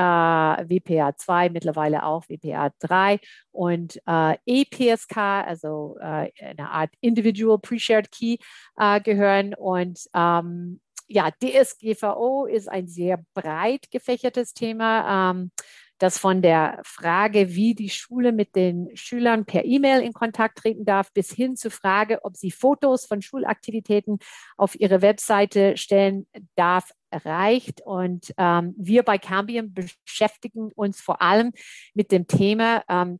WPA2 0.65 1.51
mittlerweile 1.51 2.03
auch 2.03 2.25
WPA3 2.25 3.19
und 3.51 4.01
äh, 4.07 4.37
EPSK, 4.45 5.17
also 5.17 5.97
äh, 5.99 6.31
eine 6.39 6.69
Art 6.69 6.91
Individual 7.01 7.59
Pre-Shared 7.59 8.11
Key 8.11 8.37
äh, 8.77 8.99
gehören. 9.01 9.53
Und 9.53 9.99
ähm, 10.13 10.81
ja, 11.07 11.29
DSGVO 11.31 12.45
ist 12.45 12.67
ein 12.67 12.87
sehr 12.87 13.23
breit 13.33 13.89
gefächertes 13.91 14.53
Thema. 14.53 15.31
Ähm, 15.31 15.51
das 15.97 16.17
von 16.17 16.41
der 16.41 16.79
Frage, 16.83 17.55
wie 17.55 17.73
die 17.73 17.89
Schule 17.89 18.31
mit 18.31 18.55
den 18.55 18.89
Schülern 18.95 19.45
per 19.45 19.65
E-Mail 19.65 20.01
in 20.01 20.13
Kontakt 20.13 20.57
treten 20.57 20.85
darf, 20.85 21.11
bis 21.13 21.31
hin 21.31 21.55
zur 21.55 21.71
Frage, 21.71 22.23
ob 22.23 22.35
sie 22.35 22.51
Fotos 22.51 23.05
von 23.05 23.21
Schulaktivitäten 23.21 24.19
auf 24.57 24.79
ihre 24.79 25.01
Webseite 25.01 25.77
stellen 25.77 26.27
darf, 26.55 26.91
reicht. 27.11 27.81
Und 27.81 28.33
ähm, 28.37 28.73
wir 28.77 29.03
bei 29.03 29.17
Cambium 29.17 29.73
beschäftigen 29.73 30.71
uns 30.75 30.99
vor 30.99 31.21
allem 31.21 31.53
mit 31.93 32.11
dem 32.11 32.27
Thema, 32.27 32.83
ähm, 32.89 33.19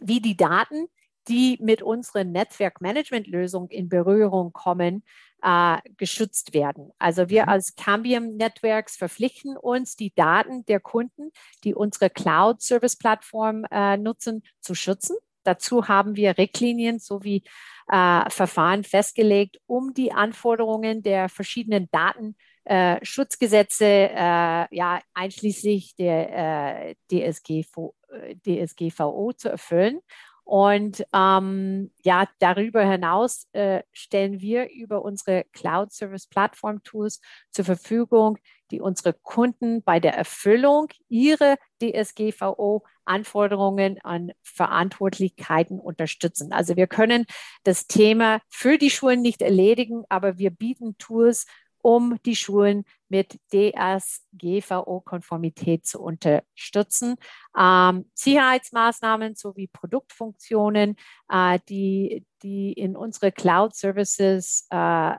wie 0.00 0.20
die 0.20 0.36
Daten, 0.36 0.86
die 1.28 1.58
mit 1.60 1.82
unseren 1.82 2.32
Netzwerkmanagementlösungen 2.32 3.70
in 3.70 3.88
Berührung 3.88 4.52
kommen, 4.52 5.04
äh, 5.42 5.78
geschützt 5.96 6.54
werden. 6.54 6.90
Also 6.98 7.28
wir 7.28 7.42
mhm. 7.44 7.48
als 7.50 7.74
Cambium 7.76 8.36
Networks 8.36 8.96
verpflichten 8.96 9.56
uns, 9.56 9.94
die 9.96 10.12
Daten 10.14 10.64
der 10.66 10.80
Kunden, 10.80 11.30
die 11.64 11.74
unsere 11.74 12.10
Cloud 12.10 12.62
Service 12.62 12.96
Plattform 12.96 13.64
äh, 13.70 13.96
nutzen, 13.96 14.42
zu 14.60 14.74
schützen. 14.74 15.16
Dazu 15.44 15.88
haben 15.88 16.16
wir 16.16 16.38
Richtlinien 16.38 16.98
sowie 16.98 17.44
äh, 17.88 18.30
Verfahren 18.30 18.82
festgelegt, 18.82 19.58
um 19.66 19.92
die 19.92 20.12
Anforderungen 20.12 21.02
der 21.02 21.28
verschiedenen 21.28 21.90
Datenschutzgesetze, 21.90 23.84
äh, 23.84 24.74
ja, 24.74 25.02
einschließlich 25.12 25.94
der 25.96 26.88
äh, 26.88 26.94
DSGVO, 27.10 27.94
äh, 28.10 28.36
DSGVO 28.36 29.34
zu 29.34 29.50
erfüllen. 29.50 30.00
Und 30.44 31.04
ähm, 31.14 31.90
ja, 32.02 32.28
darüber 32.38 32.84
hinaus 32.84 33.48
äh, 33.52 33.82
stellen 33.92 34.40
wir 34.40 34.70
über 34.70 35.02
unsere 35.02 35.44
Cloud 35.52 35.92
Service 35.92 36.26
Plattform 36.26 36.82
Tools 36.82 37.20
zur 37.50 37.64
Verfügung, 37.64 38.38
die 38.70 38.80
unsere 38.80 39.14
Kunden 39.14 39.82
bei 39.82 40.00
der 40.00 40.14
Erfüllung 40.14 40.88
ihrer 41.08 41.56
DSGVO 41.80 42.84
Anforderungen 43.06 43.98
an 44.02 44.32
Verantwortlichkeiten 44.42 45.78
unterstützen. 45.78 46.52
Also 46.52 46.76
wir 46.76 46.86
können 46.86 47.26
das 47.64 47.86
Thema 47.86 48.40
für 48.48 48.78
die 48.78 48.90
Schulen 48.90 49.22
nicht 49.22 49.42
erledigen, 49.42 50.04
aber 50.08 50.38
wir 50.38 50.50
bieten 50.50 50.96
Tools 50.98 51.46
um 51.82 52.18
die 52.24 52.36
Schulen 52.36 52.84
mit 53.14 53.38
DSGVO-Konformität 53.52 55.86
zu 55.86 56.00
unterstützen. 56.00 57.14
Ähm, 57.56 58.10
Sicherheitsmaßnahmen 58.12 59.36
sowie 59.36 59.68
Produktfunktionen, 59.68 60.96
äh, 61.28 61.60
die, 61.68 62.26
die 62.42 62.72
in 62.72 62.96
unsere 62.96 63.30
Cloud 63.30 63.76
Services 63.76 64.66
äh, 64.70 65.12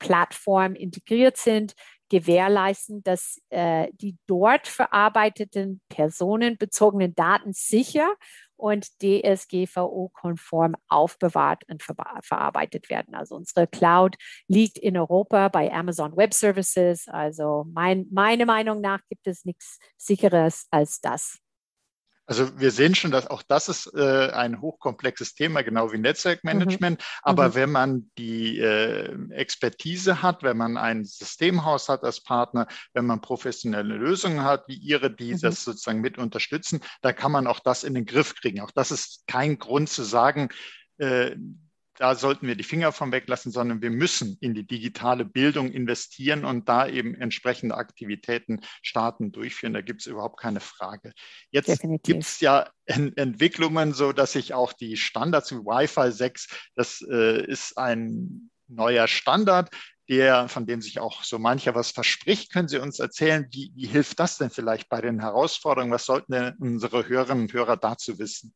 Plattform 0.00 0.74
integriert 0.74 1.36
sind, 1.36 1.74
gewährleisten, 2.08 3.04
dass 3.04 3.40
äh, 3.50 3.86
die 3.92 4.18
dort 4.26 4.66
verarbeiteten 4.66 5.80
personenbezogenen 5.88 7.14
Daten 7.14 7.52
sicher 7.52 8.16
und 8.62 8.86
DSGVO-konform 9.02 10.76
aufbewahrt 10.88 11.64
und 11.68 11.82
ver 11.82 11.96
verarbeitet 12.22 12.88
werden. 12.90 13.14
Also 13.16 13.34
unsere 13.34 13.66
Cloud 13.66 14.16
liegt 14.46 14.78
in 14.78 14.96
Europa 14.96 15.48
bei 15.48 15.72
Amazon 15.72 16.16
Web 16.16 16.32
Services. 16.32 17.08
Also 17.08 17.66
mein, 17.72 18.06
meiner 18.12 18.46
Meinung 18.46 18.80
nach 18.80 19.00
gibt 19.08 19.26
es 19.26 19.44
nichts 19.44 19.78
sicheres 19.96 20.68
als 20.70 21.00
das. 21.00 21.41
Also 22.26 22.58
wir 22.60 22.70
sehen 22.70 22.94
schon, 22.94 23.10
dass 23.10 23.26
auch 23.26 23.42
das 23.42 23.68
ist 23.68 23.92
äh, 23.94 24.30
ein 24.30 24.60
hochkomplexes 24.60 25.34
Thema, 25.34 25.62
genau 25.62 25.92
wie 25.92 25.98
Netzwerkmanagement. 25.98 27.00
Mhm. 27.00 27.04
Aber 27.22 27.48
mhm. 27.48 27.54
wenn 27.54 27.72
man 27.72 28.10
die 28.16 28.58
äh, 28.58 29.12
Expertise 29.30 30.22
hat, 30.22 30.42
wenn 30.42 30.56
man 30.56 30.76
ein 30.76 31.04
Systemhaus 31.04 31.88
hat 31.88 32.04
als 32.04 32.22
Partner, 32.22 32.68
wenn 32.94 33.06
man 33.06 33.20
professionelle 33.20 33.96
Lösungen 33.96 34.44
hat, 34.44 34.68
wie 34.68 34.76
Ihre, 34.76 35.10
die 35.10 35.34
mhm. 35.34 35.40
das 35.40 35.64
sozusagen 35.64 36.00
mit 36.00 36.16
unterstützen, 36.16 36.80
da 37.00 37.12
kann 37.12 37.32
man 37.32 37.46
auch 37.46 37.60
das 37.60 37.82
in 37.82 37.94
den 37.94 38.06
Griff 38.06 38.34
kriegen. 38.36 38.60
Auch 38.60 38.70
das 38.70 38.92
ist 38.92 39.24
kein 39.26 39.58
Grund 39.58 39.88
zu 39.88 40.04
sagen, 40.04 40.48
äh, 40.98 41.34
da 41.96 42.14
sollten 42.14 42.46
wir 42.46 42.56
die 42.56 42.64
Finger 42.64 42.92
von 42.92 43.12
weglassen, 43.12 43.52
sondern 43.52 43.82
wir 43.82 43.90
müssen 43.90 44.36
in 44.40 44.54
die 44.54 44.66
digitale 44.66 45.24
Bildung 45.24 45.70
investieren 45.70 46.44
und 46.44 46.68
da 46.68 46.88
eben 46.88 47.14
entsprechende 47.14 47.76
Aktivitäten 47.76 48.60
starten, 48.82 49.32
durchführen. 49.32 49.74
Da 49.74 49.82
gibt 49.82 50.00
es 50.00 50.06
überhaupt 50.06 50.40
keine 50.40 50.60
Frage. 50.60 51.12
Jetzt 51.50 51.82
gibt 52.02 52.22
es 52.22 52.40
ja 52.40 52.70
Ent 52.86 53.16
Entwicklungen, 53.18 53.92
so 53.92 54.12
dass 54.12 54.32
sich 54.32 54.54
auch 54.54 54.72
die 54.72 54.96
Standards 54.96 55.52
wie 55.52 55.56
Wi-Fi 55.56 56.10
6, 56.10 56.48
das 56.74 57.04
äh, 57.08 57.44
ist 57.44 57.76
ein 57.76 58.50
neuer 58.68 59.06
Standard, 59.06 59.70
der, 60.08 60.48
von 60.48 60.66
dem 60.66 60.82
sich 60.82 60.98
auch 60.98 61.22
so 61.22 61.38
mancher 61.38 61.74
was 61.74 61.90
verspricht. 61.90 62.52
Können 62.52 62.68
Sie 62.68 62.78
uns 62.78 62.98
erzählen, 62.98 63.46
wie, 63.50 63.72
wie 63.74 63.86
hilft 63.86 64.18
das 64.18 64.38
denn 64.38 64.50
vielleicht 64.50 64.88
bei 64.88 65.00
den 65.00 65.20
Herausforderungen? 65.20 65.92
Was 65.92 66.06
sollten 66.06 66.32
denn 66.32 66.54
unsere 66.58 67.08
Hörerinnen 67.08 67.44
und 67.44 67.52
Hörer 67.52 67.76
dazu 67.76 68.18
wissen? 68.18 68.54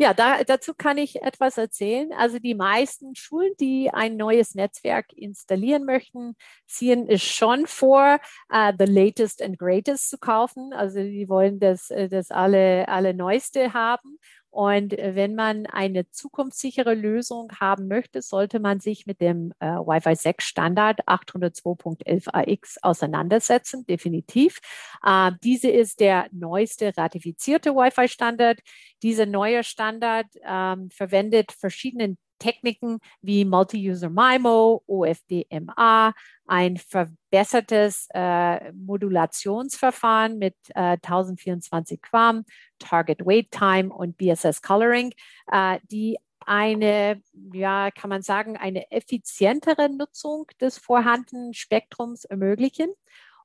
Ja, 0.00 0.14
da, 0.14 0.44
dazu 0.44 0.74
kann 0.74 0.96
ich 0.96 1.22
etwas 1.22 1.58
erzählen. 1.58 2.12
Also 2.12 2.38
die 2.38 2.54
meisten 2.54 3.16
Schulen, 3.16 3.52
die 3.58 3.90
ein 3.92 4.16
neues 4.16 4.54
Netzwerk 4.54 5.06
installieren 5.12 5.84
möchten, 5.84 6.36
ziehen 6.66 7.08
es 7.08 7.20
schon 7.24 7.66
vor, 7.66 8.20
uh, 8.52 8.70
the 8.78 8.84
latest 8.84 9.42
and 9.42 9.58
greatest 9.58 10.08
zu 10.08 10.16
kaufen. 10.18 10.72
Also 10.72 11.00
die 11.00 11.28
wollen 11.28 11.58
das, 11.58 11.90
äh, 11.90 12.08
das 12.08 12.30
alle, 12.30 12.86
alle 12.86 13.12
Neueste 13.12 13.72
haben. 13.72 14.18
Und 14.50 14.98
äh, 14.98 15.14
wenn 15.14 15.34
man 15.34 15.66
eine 15.66 16.10
zukunftssichere 16.10 16.94
Lösung 16.94 17.50
haben 17.60 17.86
möchte, 17.86 18.22
sollte 18.22 18.60
man 18.60 18.80
sich 18.80 19.06
mit 19.06 19.20
dem 19.20 19.52
äh, 19.60 19.66
Wi-Fi 19.66 20.14
6 20.14 20.44
Standard 20.44 21.06
802.11ax 21.06 22.78
auseinandersetzen, 22.82 23.86
definitiv. 23.86 24.58
Äh, 25.04 25.32
diese 25.44 25.70
ist 25.70 26.00
der 26.00 26.28
neueste 26.32 26.96
ratifizierte 26.96 27.74
Wi-Fi 27.74 28.08
Standard. 28.08 28.60
Dieser 29.02 29.26
neue 29.26 29.62
Standard 29.64 30.26
ähm, 30.42 30.90
verwendet 30.90 31.52
verschiedene 31.52 32.16
Techniken 32.38 33.00
wie 33.20 33.44
Multi-User 33.44 34.10
MIMO, 34.10 34.82
OFDMA, 34.86 36.14
ein 36.46 36.76
verbessertes 36.76 38.08
äh, 38.14 38.72
Modulationsverfahren 38.72 40.38
mit 40.38 40.56
äh, 40.74 40.96
1024 41.02 42.00
QAM, 42.00 42.44
Target 42.78 43.24
Wait 43.26 43.50
Time 43.50 43.92
und 43.92 44.16
BSS 44.16 44.62
Coloring, 44.62 45.12
äh, 45.52 45.78
die 45.90 46.18
eine, 46.48 47.22
ja, 47.52 47.90
kann 47.90 48.08
man 48.08 48.22
sagen, 48.22 48.56
eine 48.56 48.90
effizientere 48.90 49.90
Nutzung 49.90 50.46
des 50.60 50.78
vorhandenen 50.78 51.52
Spektrums 51.52 52.24
ermöglichen. 52.24 52.88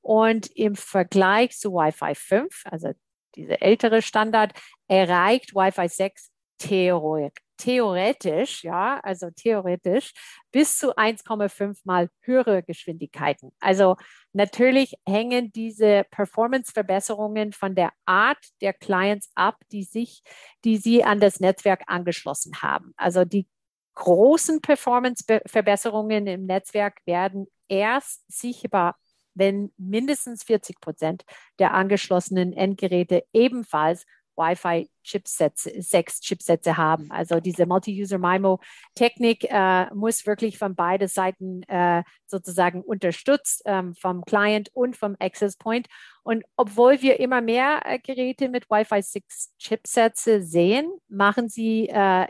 Und 0.01 0.47
im 0.55 0.75
Vergleich 0.75 1.57
zu 1.57 1.73
Wi-Fi 1.73 2.15
5, 2.15 2.63
also 2.65 2.91
diese 3.35 3.61
ältere 3.61 4.01
Standard, 4.01 4.53
erreicht 4.87 5.55
Wi-Fi 5.55 5.87
6 5.87 6.32
theoretisch, 6.57 8.63
ja, 8.63 8.99
also 9.03 9.29
theoretisch 9.35 10.13
bis 10.51 10.77
zu 10.77 10.97
1,5 10.97 11.79
mal 11.83 12.09
höhere 12.21 12.63
Geschwindigkeiten. 12.63 13.51
Also 13.59 13.95
natürlich 14.33 14.95
hängen 15.07 15.51
diese 15.51 16.05
Performance-Verbesserungen 16.11 17.53
von 17.53 17.75
der 17.75 17.91
Art 18.05 18.39
der 18.61 18.73
Clients 18.73 19.31
ab, 19.35 19.57
die 19.71 19.83
sich, 19.83 20.23
die 20.65 20.77
sie 20.77 21.03
an 21.03 21.19
das 21.19 21.39
Netzwerk 21.39 21.83
angeschlossen 21.87 22.61
haben. 22.61 22.93
Also 22.97 23.25
die 23.25 23.47
großen 23.95 24.61
Performance-Verbesserungen 24.61 26.27
im 26.27 26.45
Netzwerk 26.45 26.99
werden 27.05 27.47
erst 27.69 28.23
sichtbar 28.27 28.95
wenn 29.35 29.73
mindestens 29.77 30.43
40 30.43 30.79
Prozent 30.79 31.25
der 31.59 31.73
angeschlossenen 31.73 32.53
Endgeräte 32.53 33.23
ebenfalls 33.33 34.05
Wi-Fi-Chipsätze, 34.35 35.81
sechs 35.81 36.19
Chipsätze 36.21 36.77
haben. 36.77 37.11
Also 37.11 37.39
diese 37.39 37.65
Multi-User-MIMO-Technik 37.65 39.45
äh, 39.49 39.93
muss 39.93 40.25
wirklich 40.25 40.57
von 40.57 40.75
beiden 40.75 41.07
Seiten 41.07 41.63
äh, 41.63 42.03
sozusagen 42.25 42.81
unterstützt, 42.81 43.61
ähm, 43.65 43.93
vom 43.95 44.23
Client 44.25 44.69
und 44.73 44.97
vom 44.97 45.15
Access 45.19 45.57
Point. 45.57 45.87
Und 46.23 46.43
obwohl 46.55 47.01
wir 47.01 47.19
immer 47.19 47.41
mehr 47.41 47.81
äh, 47.85 47.99
Geräte 47.99 48.49
mit 48.49 48.69
Wi-Fi 48.69 49.01
6 49.01 49.53
Chipsätze 49.57 50.41
sehen, 50.41 50.91
machen 51.07 51.49
sie 51.49 51.89
äh, 51.89 52.27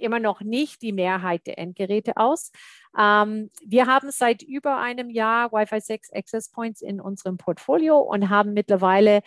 immer 0.00 0.18
noch 0.18 0.40
nicht 0.40 0.82
die 0.82 0.92
Mehrheit 0.92 1.46
der 1.46 1.58
Endgeräte 1.58 2.16
aus. 2.16 2.50
Ähm, 2.98 3.50
wir 3.64 3.86
haben 3.86 4.10
seit 4.10 4.42
über 4.42 4.78
einem 4.78 5.10
Jahr 5.10 5.52
Wi-Fi 5.52 5.80
6 5.80 6.12
Access 6.12 6.50
Points 6.50 6.82
in 6.82 7.00
unserem 7.00 7.36
Portfolio 7.36 7.98
und 7.98 8.30
haben 8.30 8.52
mittlerweile 8.52 9.20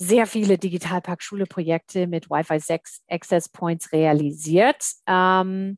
sehr 0.00 0.26
viele 0.26 0.56
Digitalpark-Schule-Projekte 0.56 2.06
mit 2.06 2.30
Wi-Fi 2.30 2.58
6 2.58 3.02
Access 3.08 3.50
Points 3.50 3.92
realisiert. 3.92 4.82
Ähm, 5.06 5.76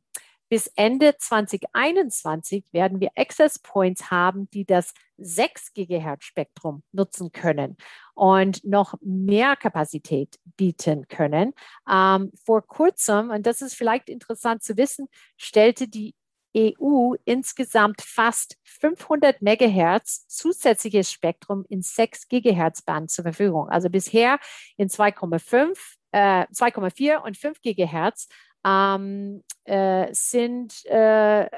bis 0.48 0.68
Ende 0.76 1.16
2021 1.18 2.66
werden 2.70 3.00
wir 3.00 3.10
Access 3.16 3.58
Points 3.58 4.12
haben, 4.12 4.48
die 4.50 4.64
das 4.64 4.92
6 5.16 5.72
Gigahertz 5.72 6.24
Spektrum 6.24 6.84
nutzen 6.92 7.32
können 7.32 7.76
und 8.14 8.62
noch 8.62 8.94
mehr 9.00 9.56
Kapazität 9.56 10.38
bieten 10.56 11.08
können. 11.08 11.52
Ähm, 11.90 12.30
vor 12.44 12.64
kurzem, 12.64 13.30
und 13.30 13.44
das 13.44 13.60
ist 13.60 13.74
vielleicht 13.74 14.08
interessant 14.08 14.62
zu 14.62 14.76
wissen, 14.76 15.08
stellte 15.36 15.88
die 15.88 16.14
EU 16.56 17.14
insgesamt 17.24 18.02
fast 18.02 18.56
500 18.64 19.42
Megahertz 19.42 20.26
zusätzliches 20.28 21.10
Spektrum 21.10 21.64
in 21.68 21.82
6 21.82 22.28
Gigahertz 22.28 22.82
Band 22.82 23.10
zur 23.10 23.24
Verfügung. 23.24 23.68
Also 23.68 23.90
bisher 23.90 24.38
in 24.76 24.88
2,5, 24.88 25.76
äh, 26.12 26.46
2,4 26.52 27.22
und 27.22 27.36
5 27.36 27.60
Gigahertz 27.60 28.28
ähm, 28.64 29.42
äh, 29.64 30.08
sind 30.12 30.84
äh, 30.86 31.48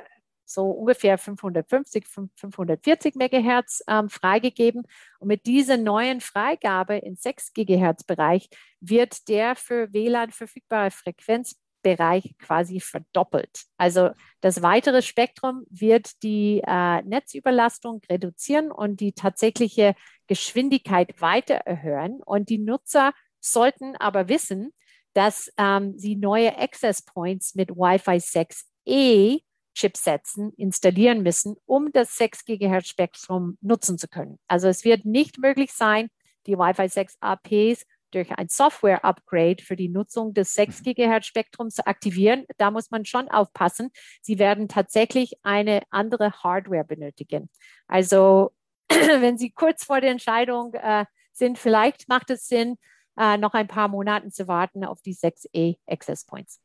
so 0.46 0.70
ungefähr 0.70 1.18
550, 1.18 2.06
540 2.06 3.16
Megahertz 3.16 3.82
ähm, 3.88 4.08
freigegeben. 4.08 4.82
Und 5.18 5.28
mit 5.28 5.46
dieser 5.46 5.76
neuen 5.76 6.20
Freigabe 6.20 6.96
in 6.96 7.16
6 7.16 7.52
Gigahertz 7.52 8.04
Bereich 8.04 8.48
wird 8.80 9.28
der 9.28 9.56
für 9.56 9.92
WLAN 9.92 10.30
verfügbare 10.30 10.90
Frequenz 10.90 11.56
Bereich 11.84 12.34
quasi 12.38 12.80
verdoppelt. 12.80 13.66
Also 13.76 14.10
das 14.40 14.62
weitere 14.62 15.02
Spektrum 15.02 15.64
wird 15.70 16.22
die 16.24 16.62
äh, 16.66 17.02
Netzüberlastung 17.02 18.00
reduzieren 18.10 18.72
und 18.72 18.98
die 18.98 19.12
tatsächliche 19.12 19.94
Geschwindigkeit 20.26 21.20
weiter 21.20 21.54
erhöhen. 21.54 22.20
Und 22.24 22.48
die 22.48 22.58
Nutzer 22.58 23.12
sollten 23.40 23.94
aber 23.96 24.28
wissen, 24.28 24.72
dass 25.12 25.52
ähm, 25.58 25.96
sie 25.96 26.16
neue 26.16 26.58
Access 26.58 27.02
Points 27.02 27.54
mit 27.54 27.70
Wi-Fi 27.70 28.16
6E 28.16 29.42
Chipsätzen 29.74 30.52
installieren 30.54 31.22
müssen, 31.22 31.56
um 31.66 31.92
das 31.92 32.16
6 32.16 32.44
GHz 32.44 32.88
Spektrum 32.88 33.58
nutzen 33.60 33.98
zu 33.98 34.08
können. 34.08 34.38
Also 34.48 34.68
es 34.68 34.84
wird 34.84 35.04
nicht 35.04 35.38
möglich 35.38 35.72
sein, 35.72 36.08
die 36.46 36.56
Wi-Fi 36.56 36.88
6 36.88 37.16
APs 37.20 37.84
durch 38.14 38.30
ein 38.32 38.48
Software-Upgrade 38.48 39.62
für 39.62 39.76
die 39.76 39.88
Nutzung 39.88 40.34
des 40.34 40.54
6 40.54 40.80
mhm. 40.80 40.94
GHz 40.94 41.26
Spektrums 41.26 41.74
zu 41.74 41.86
aktivieren. 41.86 42.44
Da 42.56 42.70
muss 42.70 42.90
man 42.90 43.04
schon 43.04 43.28
aufpassen. 43.28 43.90
Sie 44.22 44.38
werden 44.38 44.68
tatsächlich 44.68 45.34
eine 45.42 45.82
andere 45.90 46.32
Hardware 46.32 46.84
benötigen. 46.84 47.50
Also 47.86 48.52
wenn 48.88 49.38
Sie 49.38 49.50
kurz 49.50 49.84
vor 49.84 50.00
der 50.00 50.10
Entscheidung 50.10 50.74
äh, 50.74 51.04
sind, 51.32 51.58
vielleicht 51.58 52.08
macht 52.08 52.30
es 52.30 52.46
Sinn, 52.46 52.76
äh, 53.18 53.36
noch 53.36 53.54
ein 53.54 53.68
paar 53.68 53.88
Monate 53.88 54.30
zu 54.30 54.48
warten 54.48 54.84
auf 54.84 55.00
die 55.02 55.14
6E 55.14 55.76
Access 55.86 56.24
Points. 56.24 56.60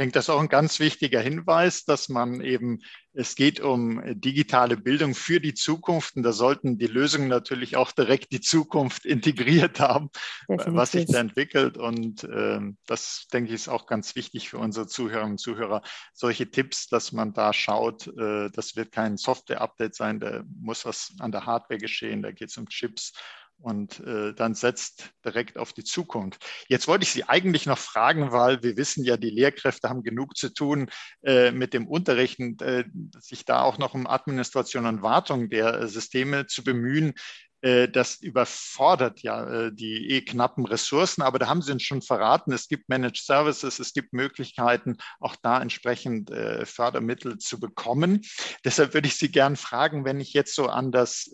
Ich 0.00 0.02
denke, 0.02 0.14
das 0.14 0.24
ist 0.24 0.30
auch 0.30 0.40
ein 0.40 0.48
ganz 0.48 0.80
wichtiger 0.80 1.20
Hinweis, 1.20 1.84
dass 1.84 2.08
man 2.08 2.40
eben, 2.40 2.78
es 3.12 3.34
geht 3.34 3.60
um 3.60 4.00
digitale 4.18 4.78
Bildung 4.78 5.14
für 5.14 5.42
die 5.42 5.52
Zukunft 5.52 6.16
und 6.16 6.22
da 6.22 6.32
sollten 6.32 6.78
die 6.78 6.86
Lösungen 6.86 7.28
natürlich 7.28 7.76
auch 7.76 7.92
direkt 7.92 8.32
die 8.32 8.40
Zukunft 8.40 9.04
integriert 9.04 9.78
haben, 9.78 10.08
Definitiv. 10.48 10.74
was 10.74 10.92
sich 10.92 11.04
da 11.04 11.20
entwickelt. 11.20 11.76
Und 11.76 12.24
äh, 12.24 12.60
das, 12.86 13.26
denke 13.30 13.50
ich, 13.50 13.56
ist 13.56 13.68
auch 13.68 13.84
ganz 13.84 14.16
wichtig 14.16 14.48
für 14.48 14.56
unsere 14.56 14.86
Zuhörerinnen 14.86 15.32
und 15.32 15.38
Zuhörer. 15.38 15.82
Solche 16.14 16.50
Tipps, 16.50 16.88
dass 16.88 17.12
man 17.12 17.34
da 17.34 17.52
schaut, 17.52 18.06
äh, 18.06 18.48
das 18.54 18.76
wird 18.76 18.92
kein 18.92 19.18
Software-Update 19.18 19.94
sein, 19.94 20.18
da 20.18 20.44
muss 20.62 20.86
was 20.86 21.12
an 21.18 21.30
der 21.30 21.44
Hardware 21.44 21.78
geschehen, 21.78 22.22
da 22.22 22.32
geht 22.32 22.48
es 22.48 22.56
um 22.56 22.70
Chips 22.70 23.12
und 23.62 24.00
äh, 24.00 24.34
dann 24.34 24.54
setzt 24.54 25.10
direkt 25.24 25.58
auf 25.58 25.72
die 25.72 25.84
Zukunft. 25.84 26.44
Jetzt 26.68 26.88
wollte 26.88 27.04
ich 27.04 27.10
Sie 27.10 27.24
eigentlich 27.24 27.66
noch 27.66 27.78
fragen, 27.78 28.32
weil 28.32 28.62
wir 28.62 28.76
wissen 28.76 29.04
ja, 29.04 29.16
die 29.16 29.30
Lehrkräfte 29.30 29.88
haben 29.88 30.02
genug 30.02 30.36
zu 30.36 30.52
tun 30.52 30.90
äh, 31.22 31.52
mit 31.52 31.74
dem 31.74 31.86
Unterrichten, 31.86 32.58
äh, 32.60 32.84
sich 33.18 33.44
da 33.44 33.62
auch 33.62 33.78
noch 33.78 33.94
um 33.94 34.06
Administration 34.06 34.86
und 34.86 35.02
Wartung 35.02 35.50
der 35.50 35.88
Systeme 35.88 36.46
zu 36.46 36.64
bemühen. 36.64 37.14
Äh, 37.62 37.88
das 37.88 38.16
überfordert 38.16 39.20
ja 39.20 39.66
äh, 39.66 39.72
die 39.72 40.10
eh 40.10 40.22
knappen 40.22 40.64
Ressourcen, 40.66 41.22
aber 41.22 41.38
da 41.38 41.48
haben 41.48 41.62
Sie 41.62 41.72
uns 41.72 41.82
schon 41.82 42.02
verraten, 42.02 42.52
es 42.52 42.68
gibt 42.68 42.88
Managed 42.88 43.18
Services, 43.18 43.78
es 43.78 43.92
gibt 43.92 44.12
Möglichkeiten, 44.12 44.96
auch 45.18 45.36
da 45.42 45.60
entsprechend 45.60 46.30
äh, 46.30 46.64
Fördermittel 46.64 47.38
zu 47.38 47.60
bekommen. 47.60 48.22
Deshalb 48.64 48.94
würde 48.94 49.08
ich 49.08 49.16
Sie 49.16 49.30
gern 49.30 49.56
fragen, 49.56 50.04
wenn 50.04 50.20
ich 50.20 50.32
jetzt 50.32 50.54
so 50.54 50.66
an 50.66 50.90
das 50.90 51.30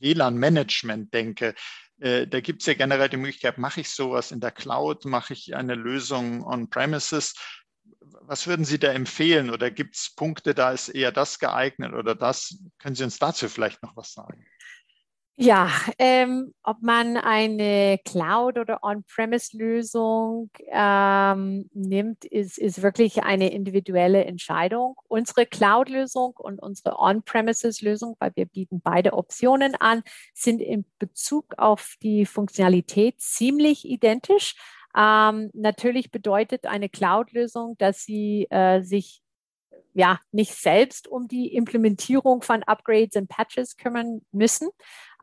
WLAN-Management 0.00 1.12
denke, 1.12 1.54
äh, 2.00 2.26
da 2.26 2.40
gibt 2.40 2.62
es 2.62 2.66
ja 2.66 2.74
generell 2.74 3.08
die 3.08 3.16
Möglichkeit, 3.16 3.58
mache 3.58 3.80
ich 3.80 3.90
sowas 3.90 4.32
in 4.32 4.40
der 4.40 4.50
Cloud, 4.50 5.04
mache 5.04 5.32
ich 5.32 5.54
eine 5.54 5.74
Lösung 5.74 6.44
on-premises. 6.44 7.34
Was 8.26 8.46
würden 8.46 8.64
Sie 8.64 8.78
da 8.78 8.92
empfehlen 8.92 9.50
oder 9.50 9.70
gibt 9.70 9.96
es 9.96 10.14
Punkte, 10.14 10.54
da 10.54 10.72
ist 10.72 10.88
eher 10.88 11.12
das 11.12 11.38
geeignet 11.38 11.92
oder 11.94 12.14
das? 12.14 12.58
Können 12.78 12.94
Sie 12.94 13.04
uns 13.04 13.18
dazu 13.18 13.48
vielleicht 13.48 13.82
noch 13.82 13.96
was 13.96 14.12
sagen? 14.12 14.44
Ja, 15.36 15.68
ähm, 15.98 16.54
ob 16.62 16.80
man 16.80 17.16
eine 17.16 17.98
Cloud- 18.04 18.56
oder 18.56 18.84
On-Premise-Lösung 18.84 20.48
ähm, 20.68 21.68
nimmt, 21.74 22.24
ist, 22.24 22.56
ist 22.56 22.82
wirklich 22.82 23.24
eine 23.24 23.52
individuelle 23.52 24.24
Entscheidung. 24.26 24.94
Unsere 25.08 25.44
Cloud-Lösung 25.44 26.34
und 26.36 26.62
unsere 26.62 27.00
On-Premises-Lösung, 27.00 28.14
weil 28.20 28.30
wir 28.36 28.46
bieten 28.46 28.80
beide 28.80 29.14
Optionen 29.14 29.74
an, 29.74 30.04
sind 30.34 30.60
in 30.60 30.84
Bezug 31.00 31.54
auf 31.58 31.96
die 32.00 32.26
Funktionalität 32.26 33.20
ziemlich 33.20 33.84
identisch. 33.88 34.54
Ähm, 34.96 35.50
natürlich 35.52 36.12
bedeutet 36.12 36.66
eine 36.66 36.88
Cloud-Lösung, 36.88 37.74
dass 37.78 38.04
sie 38.04 38.46
äh, 38.50 38.82
sich 38.82 39.24
ja 39.94 40.20
nicht 40.32 40.54
selbst 40.54 41.08
um 41.08 41.28
die 41.28 41.54
Implementierung 41.54 42.42
von 42.42 42.62
Upgrades 42.64 43.16
und 43.16 43.28
Patches 43.28 43.76
kümmern 43.76 44.20
müssen. 44.32 44.68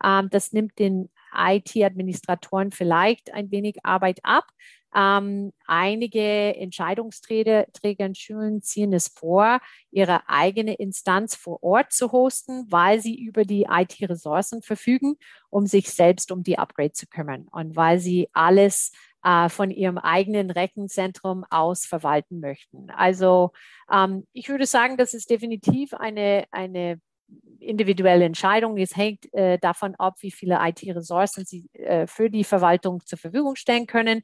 Ähm, 0.02 0.28
das 0.30 0.52
nimmt 0.52 0.78
den 0.78 1.10
IT-Administratoren 1.34 2.70
vielleicht 2.72 3.32
ein 3.32 3.50
wenig 3.50 3.78
Arbeit 3.84 4.20
ab. 4.22 4.44
Ähm, 4.94 5.52
einige 5.66 6.54
Entscheidungsträger 6.56 7.66
in 7.82 8.14
Schulen 8.14 8.60
ziehen 8.60 8.92
es 8.92 9.08
vor, 9.08 9.60
ihre 9.90 10.28
eigene 10.28 10.74
Instanz 10.74 11.34
vor 11.34 11.62
Ort 11.62 11.92
zu 11.92 12.12
hosten, 12.12 12.66
weil 12.70 13.00
sie 13.00 13.18
über 13.18 13.44
die 13.44 13.66
IT-Ressourcen 13.70 14.60
verfügen, 14.60 15.16
um 15.48 15.66
sich 15.66 15.90
selbst 15.90 16.30
um 16.30 16.42
die 16.42 16.58
Upgrade 16.58 16.92
zu 16.92 17.06
kümmern 17.06 17.48
und 17.50 17.74
weil 17.74 18.00
sie 18.00 18.28
alles 18.34 18.92
äh, 19.24 19.48
von 19.48 19.70
ihrem 19.70 19.96
eigenen 19.96 20.50
Rechenzentrum 20.50 21.44
aus 21.48 21.86
verwalten 21.86 22.40
möchten. 22.40 22.90
Also 22.90 23.52
ähm, 23.90 24.26
ich 24.34 24.50
würde 24.50 24.66
sagen, 24.66 24.98
das 24.98 25.14
ist 25.14 25.30
definitiv 25.30 25.94
eine, 25.94 26.44
eine 26.50 27.00
individuelle 27.58 28.24
Entscheidung. 28.24 28.76
Es 28.76 28.96
hängt 28.96 29.32
äh, 29.34 29.58
davon 29.58 29.94
ab, 29.96 30.16
wie 30.20 30.30
viele 30.30 30.58
IT-Ressourcen 30.60 31.44
Sie 31.44 31.70
äh, 31.74 32.06
für 32.06 32.30
die 32.30 32.44
Verwaltung 32.44 33.00
zur 33.04 33.18
Verfügung 33.18 33.56
stellen 33.56 33.86
können. 33.86 34.22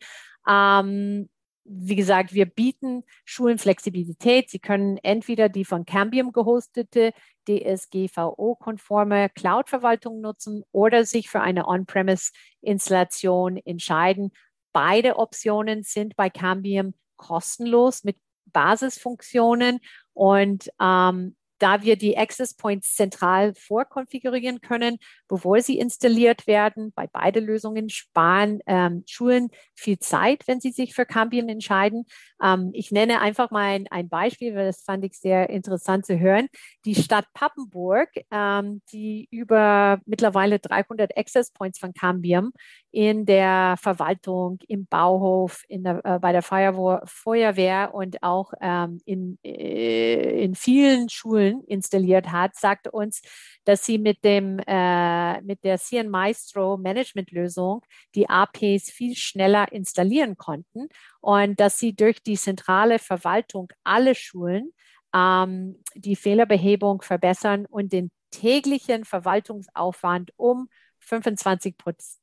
Ähm, 0.48 1.28
wie 1.70 1.96
gesagt, 1.96 2.32
wir 2.32 2.46
bieten 2.46 3.04
Schulen 3.26 3.58
Flexibilität. 3.58 4.48
Sie 4.48 4.58
können 4.58 4.96
entweder 5.02 5.50
die 5.50 5.66
von 5.66 5.84
Cambium 5.84 6.32
gehostete 6.32 7.12
DSGVO-konforme 7.46 9.28
Cloud-Verwaltung 9.30 10.20
nutzen 10.20 10.64
oder 10.72 11.04
sich 11.04 11.28
für 11.28 11.40
eine 11.40 11.68
On-Premise-Installation 11.68 13.58
entscheiden. 13.58 14.32
Beide 14.72 15.18
Optionen 15.18 15.82
sind 15.82 16.16
bei 16.16 16.30
Cambium 16.30 16.94
kostenlos 17.16 18.02
mit 18.02 18.16
Basisfunktionen 18.46 19.80
und 20.14 20.70
ähm, 20.80 21.36
da 21.58 21.82
wir 21.82 21.96
die 21.96 22.16
Access 22.16 22.54
Points 22.54 22.94
zentral 22.94 23.54
vorkonfigurieren 23.54 24.60
können, 24.60 24.98
bevor 25.28 25.60
sie 25.60 25.78
installiert 25.78 26.46
werden. 26.46 26.92
Bei 26.94 27.06
beide 27.06 27.40
Lösungen 27.40 27.88
sparen 27.90 28.60
ähm, 28.66 29.04
Schulen 29.06 29.50
viel 29.74 29.98
Zeit, 29.98 30.44
wenn 30.46 30.60
sie 30.60 30.70
sich 30.70 30.94
für 30.94 31.06
Cambium 31.06 31.48
entscheiden. 31.48 32.06
Ähm, 32.42 32.70
ich 32.72 32.90
nenne 32.90 33.20
einfach 33.20 33.50
mal 33.50 33.64
ein, 33.64 33.86
ein, 33.90 34.08
Beispiel, 34.08 34.54
weil 34.54 34.66
das 34.66 34.82
fand 34.82 35.04
ich 35.04 35.18
sehr 35.18 35.50
interessant 35.50 36.06
zu 36.06 36.18
hören. 36.18 36.48
Die 36.84 36.94
Stadt 36.94 37.26
Pappenburg, 37.34 38.10
ähm, 38.30 38.82
die 38.92 39.28
über 39.30 40.00
mittlerweile 40.06 40.58
300 40.58 41.16
Access 41.16 41.52
Points 41.52 41.78
von 41.78 41.92
Cambium 41.92 42.52
in 42.90 43.26
der 43.26 43.76
Verwaltung, 43.78 44.58
im 44.66 44.86
Bauhof, 44.86 45.62
in 45.68 45.84
der, 45.84 46.00
äh, 46.04 46.18
bei 46.18 46.32
der 46.32 46.42
Feuerwehr, 46.42 47.02
Feuerwehr 47.04 47.94
und 47.94 48.22
auch 48.22 48.52
ähm, 48.60 49.00
in, 49.04 49.38
äh, 49.44 50.42
in 50.42 50.54
vielen 50.54 51.08
Schulen 51.10 51.62
installiert 51.64 52.32
hat, 52.32 52.56
sagt 52.56 52.88
uns, 52.88 53.20
dass 53.64 53.84
sie 53.84 53.98
mit 53.98 54.24
dem 54.24 54.58
äh, 54.66 55.42
mit 55.42 55.64
der 55.64 55.78
CN 55.78 56.08
Maestro 56.08 56.78
Management 56.78 57.30
Lösung 57.30 57.82
die 58.14 58.28
APs 58.28 58.90
viel 58.90 59.14
schneller 59.14 59.70
installieren 59.70 60.36
konnten 60.38 60.88
und 61.20 61.60
dass 61.60 61.78
sie 61.78 61.94
durch 61.94 62.22
die 62.22 62.36
zentrale 62.36 62.98
Verwaltung 62.98 63.70
alle 63.84 64.14
Schulen 64.14 64.72
ähm, 65.14 65.82
die 65.94 66.16
Fehlerbehebung 66.16 67.02
verbessern 67.02 67.66
und 67.66 67.92
den 67.92 68.10
täglichen 68.30 69.04
Verwaltungsaufwand 69.04 70.32
um 70.36 70.68
25 71.08 71.74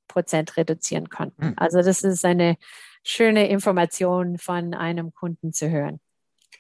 Prozent 0.08 0.58
reduzieren 0.58 1.10
konnten. 1.10 1.44
Hm. 1.44 1.54
Also 1.58 1.82
das 1.82 2.04
ist 2.04 2.24
eine 2.24 2.58
schöne 3.04 3.50
Information 3.50 4.38
von 4.38 4.74
einem 4.74 5.14
Kunden 5.14 5.54
zu 5.54 5.70
hören. 5.70 6.00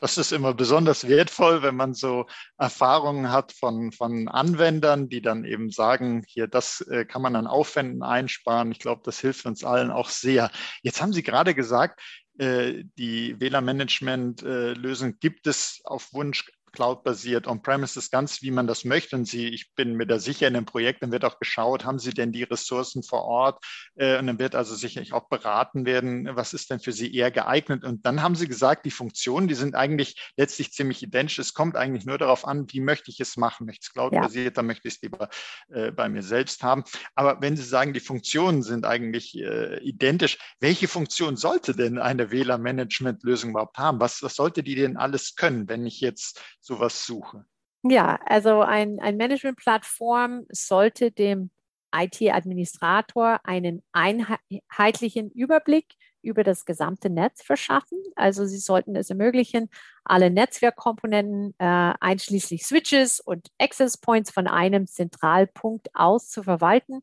Das 0.01 0.17
ist 0.17 0.33
immer 0.33 0.53
besonders 0.53 1.07
wertvoll, 1.07 1.63
wenn 1.63 1.75
man 1.75 1.93
so 1.93 2.25
Erfahrungen 2.57 3.31
hat 3.31 3.53
von, 3.53 3.91
von 3.91 4.27
Anwendern, 4.27 5.07
die 5.07 5.21
dann 5.21 5.45
eben 5.45 5.71
sagen, 5.71 6.23
hier, 6.27 6.47
das 6.47 6.81
äh, 6.81 7.05
kann 7.05 7.21
man 7.21 7.35
an 7.35 7.47
Aufwänden 7.47 8.03
einsparen. 8.03 8.71
Ich 8.71 8.79
glaube, 8.79 9.01
das 9.05 9.19
hilft 9.19 9.45
uns 9.45 9.63
allen 9.63 9.91
auch 9.91 10.09
sehr. 10.09 10.51
Jetzt 10.81 11.01
haben 11.01 11.13
Sie 11.13 11.23
gerade 11.23 11.55
gesagt, 11.55 12.01
äh, 12.37 12.83
die 12.97 13.39
WLAN-Management-Lösung 13.39 15.19
gibt 15.19 15.47
es 15.47 15.81
auf 15.85 16.11
Wunsch 16.13 16.45
Cloud-basiert, 16.75 17.47
on-premises, 17.47 18.11
ganz 18.11 18.41
wie 18.41 18.51
man 18.51 18.67
das 18.67 18.85
möchte. 18.85 19.15
Und 19.15 19.25
Sie, 19.25 19.47
ich 19.47 19.73
bin 19.73 19.95
mir 19.95 20.05
da 20.05 20.19
sicher, 20.19 20.47
in 20.47 20.53
dem 20.53 20.65
Projekt, 20.65 21.01
dann 21.01 21.11
wird 21.11 21.25
auch 21.25 21.39
geschaut, 21.39 21.85
haben 21.85 21.97
Sie 21.97 22.11
denn 22.11 22.31
die 22.31 22.43
Ressourcen 22.43 23.01
vor 23.01 23.23
Ort? 23.23 23.63
Äh, 23.95 24.19
und 24.19 24.27
dann 24.27 24.39
wird 24.39 24.53
also 24.53 24.75
sicherlich 24.75 25.13
auch 25.13 25.27
beraten 25.29 25.85
werden, 25.85 26.27
was 26.35 26.53
ist 26.53 26.69
denn 26.69 26.79
für 26.79 26.91
Sie 26.91 27.13
eher 27.13 27.31
geeignet? 27.31 27.83
Und 27.83 28.05
dann 28.05 28.21
haben 28.21 28.35
Sie 28.35 28.47
gesagt, 28.47 28.85
die 28.85 28.91
Funktionen, 28.91 29.47
die 29.47 29.55
sind 29.55 29.75
eigentlich 29.75 30.31
letztlich 30.37 30.73
ziemlich 30.73 31.01
identisch. 31.01 31.39
Es 31.39 31.53
kommt 31.53 31.75
eigentlich 31.75 32.05
nur 32.05 32.17
darauf 32.17 32.45
an, 32.45 32.67
wie 32.69 32.81
möchte 32.81 33.09
ich 33.09 33.19
es 33.19 33.37
machen? 33.37 33.65
Möchte 33.65 33.81
ich 33.83 33.87
es 33.87 33.93
Cloud-basiert, 33.93 34.45
ja. 34.45 34.51
dann 34.51 34.67
möchte 34.67 34.87
ich 34.87 34.95
es 34.95 35.01
lieber 35.01 35.29
äh, 35.69 35.91
bei 35.91 36.09
mir 36.09 36.21
selbst 36.21 36.61
haben. 36.61 36.83
Aber 37.15 37.41
wenn 37.41 37.57
Sie 37.57 37.63
sagen, 37.63 37.93
die 37.93 37.99
Funktionen 37.99 38.61
sind 38.61 38.85
eigentlich 38.85 39.35
äh, 39.37 39.79
identisch, 39.79 40.37
welche 40.59 40.87
Funktion 40.87 41.37
sollte 41.37 41.75
denn 41.75 41.97
eine 41.97 42.31
WLAN-Management-Lösung 42.31 43.51
überhaupt 43.51 43.77
haben? 43.77 43.99
Was, 43.99 44.21
was 44.21 44.35
sollte 44.35 44.63
die 44.63 44.75
denn 44.75 44.97
alles 44.97 45.35
können, 45.35 45.69
wenn 45.69 45.85
ich 45.85 46.01
jetzt 46.01 46.41
sowas 46.65 47.05
suche? 47.05 47.45
Ja, 47.83 48.19
also 48.25 48.61
ein, 48.61 48.99
ein 48.99 49.17
Management-Plattform 49.17 50.45
sollte 50.49 51.11
dem 51.11 51.51
IT-Administrator 51.95 53.39
einen 53.43 53.83
einheitlichen 53.93 55.29
Überblick 55.31 55.93
über 56.23 56.43
das 56.43 56.65
gesamte 56.65 57.09
Netz 57.11 57.43
verschaffen. 57.43 57.99
Also 58.15 58.45
Sie 58.45 58.57
sollten 58.57 58.95
es 58.95 59.11
ermöglichen, 59.11 59.69
alle 60.03 60.31
Netzwerkkomponenten 60.31 61.53
äh, 61.59 61.93
einschließlich 61.99 62.65
Switches 62.65 63.19
und 63.19 63.49
Access 63.59 63.97
Points 63.97 64.31
von 64.31 64.47
einem 64.47 64.87
Zentralpunkt 64.87 65.89
aus 65.93 66.29
zu 66.29 66.41
verwalten 66.41 67.01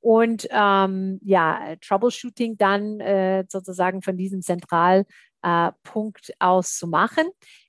und 0.00 0.48
ähm, 0.50 1.20
ja, 1.22 1.76
Troubleshooting 1.80 2.58
dann 2.58 3.00
äh, 3.00 3.44
sozusagen 3.48 4.02
von 4.02 4.16
diesem 4.18 4.42
Zentralpunkt 4.42 6.28
äh, 6.30 6.34
aus 6.40 6.76
zu 6.76 6.88
machen 6.88 7.24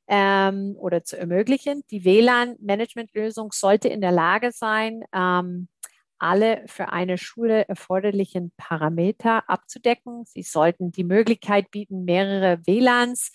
ähm, 0.08 0.76
oder 0.78 1.04
zu 1.04 1.18
ermöglichen. 1.18 1.84
Die 1.91 2.06
WLAN-Management-Lösung 2.06 3.52
sollte 3.52 3.89
in 3.89 4.02
der 4.02 4.12
Lage 4.12 4.52
sein, 4.52 5.04
ähm, 5.13 5.68
alle 6.18 6.63
für 6.68 6.89
eine 6.89 7.18
Schule 7.18 7.68
erforderlichen 7.68 8.52
Parameter 8.58 9.50
abzudecken. 9.50 10.24
Sie 10.26 10.44
sollten 10.44 10.91
die 10.91 11.04
Möglichkeit 11.04 11.72
bieten, 11.72 12.06
mehrere 12.06 12.65
WLANs, 12.65 13.32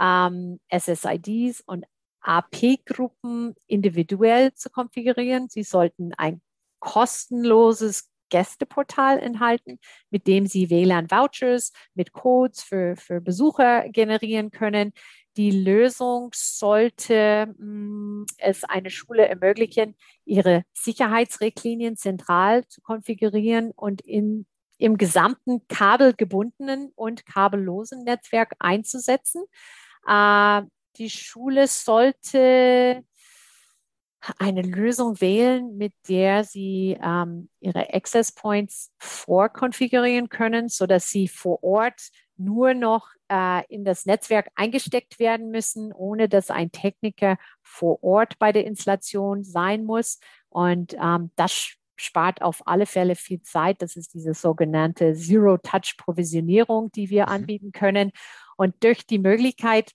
ähm, 0.00 0.58
SSIDs 0.70 1.60
und 1.66 1.84
AP-Gruppen 2.22 3.54
individuell 3.66 4.54
zu 4.54 4.70
konfigurieren. 4.70 5.48
Sie 5.48 5.62
sollten 5.62 6.14
ein 6.14 6.40
kostenloses 6.78 8.08
Gästeportal 8.30 9.18
enthalten, 9.18 9.78
mit 10.10 10.26
dem 10.26 10.46
Sie 10.46 10.70
WLAN-Vouchers 10.70 11.72
mit 11.94 12.12
Codes 12.12 12.62
für, 12.62 12.96
für 12.96 13.20
Besucher 13.20 13.88
generieren 13.90 14.50
können. 14.50 14.92
Die 15.36 15.50
Lösung 15.50 16.30
sollte 16.34 17.54
mh, 17.58 18.22
mm, 18.22 18.26
es 18.38 18.64
eine 18.64 18.90
Schule 18.90 19.26
ermöglichen, 19.26 19.96
ihre 20.24 20.64
Sicherheitsrichtlinien 20.74 21.96
zentral 21.96 22.66
zu 22.68 22.82
konfigurieren 22.82 23.70
und 23.70 24.02
in, 24.02 24.46
im 24.78 24.98
gesamten 24.98 25.66
kabelgebundenen 25.68 26.92
und 26.94 27.24
kabellosen 27.24 28.04
Netzwerk 28.04 28.54
einzusetzen. 28.58 29.44
Äh, 30.06 30.62
die 30.96 31.08
Schule 31.10 31.66
sollte 31.66 33.04
eine 34.38 34.62
Lösung 34.62 35.20
wählen, 35.20 35.76
mit 35.76 35.94
der 36.08 36.44
Sie 36.44 36.96
ähm, 37.02 37.48
Ihre 37.60 37.92
Access 37.92 38.32
Points 38.32 38.92
vorkonfigurieren 38.98 40.28
können, 40.28 40.68
sodass 40.68 41.08
Sie 41.08 41.26
vor 41.26 41.62
Ort 41.64 42.10
nur 42.36 42.74
noch 42.74 43.08
äh, 43.28 43.64
in 43.68 43.84
das 43.84 44.06
Netzwerk 44.06 44.48
eingesteckt 44.54 45.18
werden 45.18 45.50
müssen, 45.50 45.92
ohne 45.92 46.28
dass 46.28 46.50
ein 46.50 46.72
Techniker 46.72 47.38
vor 47.62 48.02
Ort 48.02 48.38
bei 48.38 48.52
der 48.52 48.66
Installation 48.66 49.44
sein 49.44 49.84
muss. 49.84 50.18
Und 50.48 50.94
ähm, 50.94 51.30
das 51.36 51.76
spart 51.96 52.42
auf 52.42 52.66
alle 52.66 52.86
Fälle 52.86 53.14
viel 53.14 53.42
Zeit. 53.42 53.80
Das 53.82 53.96
ist 53.96 54.14
diese 54.14 54.34
sogenannte 54.34 55.14
Zero-Touch-Provisionierung, 55.14 56.90
die 56.92 57.10
wir 57.10 57.26
mhm. 57.26 57.32
anbieten 57.32 57.72
können. 57.72 58.12
Und 58.56 58.82
durch 58.82 59.06
die 59.06 59.18
Möglichkeit, 59.18 59.92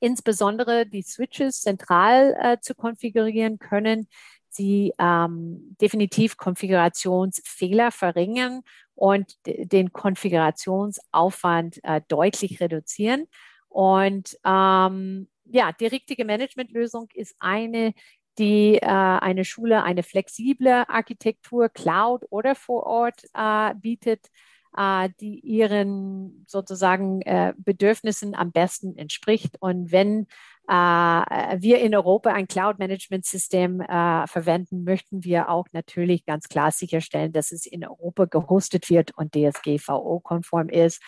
insbesondere 0.00 0.86
die 0.86 1.02
Switches 1.02 1.60
zentral 1.60 2.36
äh, 2.40 2.58
zu 2.60 2.74
konfigurieren, 2.74 3.58
können 3.58 4.08
Sie 4.54 4.92
ähm, 4.98 5.76
definitiv 5.80 6.36
Konfigurationsfehler 6.36 7.90
verringern 7.90 8.62
und 8.94 9.34
den 9.46 9.92
Konfigurationsaufwand 9.92 11.82
äh, 11.82 12.00
deutlich 12.08 12.60
reduzieren. 12.60 13.26
Und 13.68 14.36
ähm, 14.44 15.28
ja, 15.44 15.72
die 15.72 15.86
richtige 15.86 16.24
Managementlösung 16.24 17.08
ist 17.14 17.34
eine, 17.40 17.94
die 18.38 18.76
äh, 18.76 18.86
eine 18.86 19.44
Schule 19.44 19.82
eine 19.82 20.02
flexible 20.02 20.84
Architektur, 20.88 21.68
Cloud 21.68 22.24
oder 22.30 22.54
vor 22.54 22.84
Ort 22.84 23.24
äh, 23.34 23.74
bietet 23.74 24.28
äh, 24.76 25.10
die 25.20 25.40
ihren 25.40 26.44
sozusagen 26.48 27.22
äh, 27.22 27.54
Bedürfnissen 27.56 28.34
am 28.34 28.52
besten 28.52 28.96
entspricht. 28.96 29.56
Und 29.60 29.92
wenn 29.92 30.26
wir 30.68 31.80
in 31.80 31.94
Europa 31.94 32.30
ein 32.30 32.46
Cloud-Management-System 32.46 33.80
äh, 33.80 34.26
verwenden, 34.26 34.84
möchten 34.84 35.24
wir 35.24 35.48
auch 35.48 35.66
natürlich 35.72 36.24
ganz 36.24 36.48
klar 36.48 36.70
sicherstellen, 36.70 37.32
dass 37.32 37.52
es 37.52 37.66
in 37.66 37.84
Europa 37.84 38.26
gehostet 38.26 38.88
wird 38.88 39.12
und 39.16 39.34
DSGVO-konform 39.34 40.68
ist. 40.68 41.02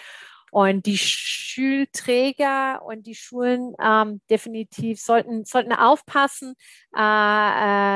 Und 0.55 0.87
die 0.87 0.99
Schulträger 0.99 2.81
und 2.85 3.09
die 3.09 3.17
Schulen 3.17 3.75
ähm, 3.83 4.21
definitiv 4.31 5.01
sollten, 5.01 5.45
sollten 5.45 5.73
aufpassen, 5.73 6.55
äh, 6.97 7.01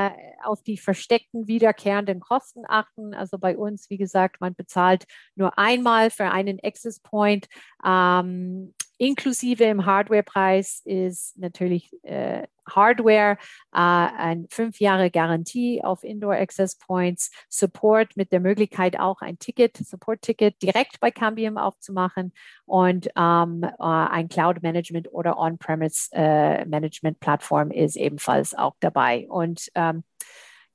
äh, 0.07 0.11
auf 0.43 0.65
die 0.65 0.77
versteckten 0.77 1.47
wiederkehrenden 1.47 2.19
Kosten 2.19 2.65
achten. 2.67 3.15
Also 3.15 3.39
bei 3.39 3.57
uns, 3.57 3.89
wie 3.91 3.97
gesagt, 3.97 4.41
man 4.41 4.57
bezahlt 4.57 5.05
nur 5.37 5.57
einmal 5.57 6.11
für 6.11 6.33
einen 6.33 6.59
Access 6.61 6.99
Point. 6.99 7.47
Ähm, 7.87 8.75
Inklusive 8.99 9.65
im 9.65 9.87
Hardwarepreis 9.87 10.83
ist 10.85 11.39
natürlich 11.39 11.91
äh, 12.03 12.47
Hardware, 12.69 13.39
äh, 13.73 13.79
ein 13.79 14.47
fünf 14.51 14.81
Jahre 14.81 15.11
Garantie 15.11 15.83
auf 15.83 16.05
Indoor 16.05 16.35
Access 16.35 16.77
Points, 16.77 17.31
Support 17.49 18.17
mit 18.17 18.33
der 18.33 18.41
Möglichkeit 18.41 18.99
auch 18.99 19.21
ein 19.21 19.39
Ticket, 19.39 19.77
Support-Ticket 19.77 20.61
direkt 20.63 21.01
bei 21.01 21.11
Cambium 21.11 21.59
aufzumachen 21.59 22.33
und 22.67 23.09
ähm, 23.17 23.63
äh, 23.63 23.73
ein 23.79 24.29
Cloud 24.29 24.63
Management 24.63 25.13
oder 25.13 25.39
On-Premise 25.39 26.11
äh, 26.13 26.65
Management 26.65 27.21
Plattform 27.21 27.71
ist 27.71 27.97
ebenfalls 27.97 28.55
auch 28.55 28.75
dabei. 28.81 29.27
Und 29.29 29.69
ähm, 29.75 30.03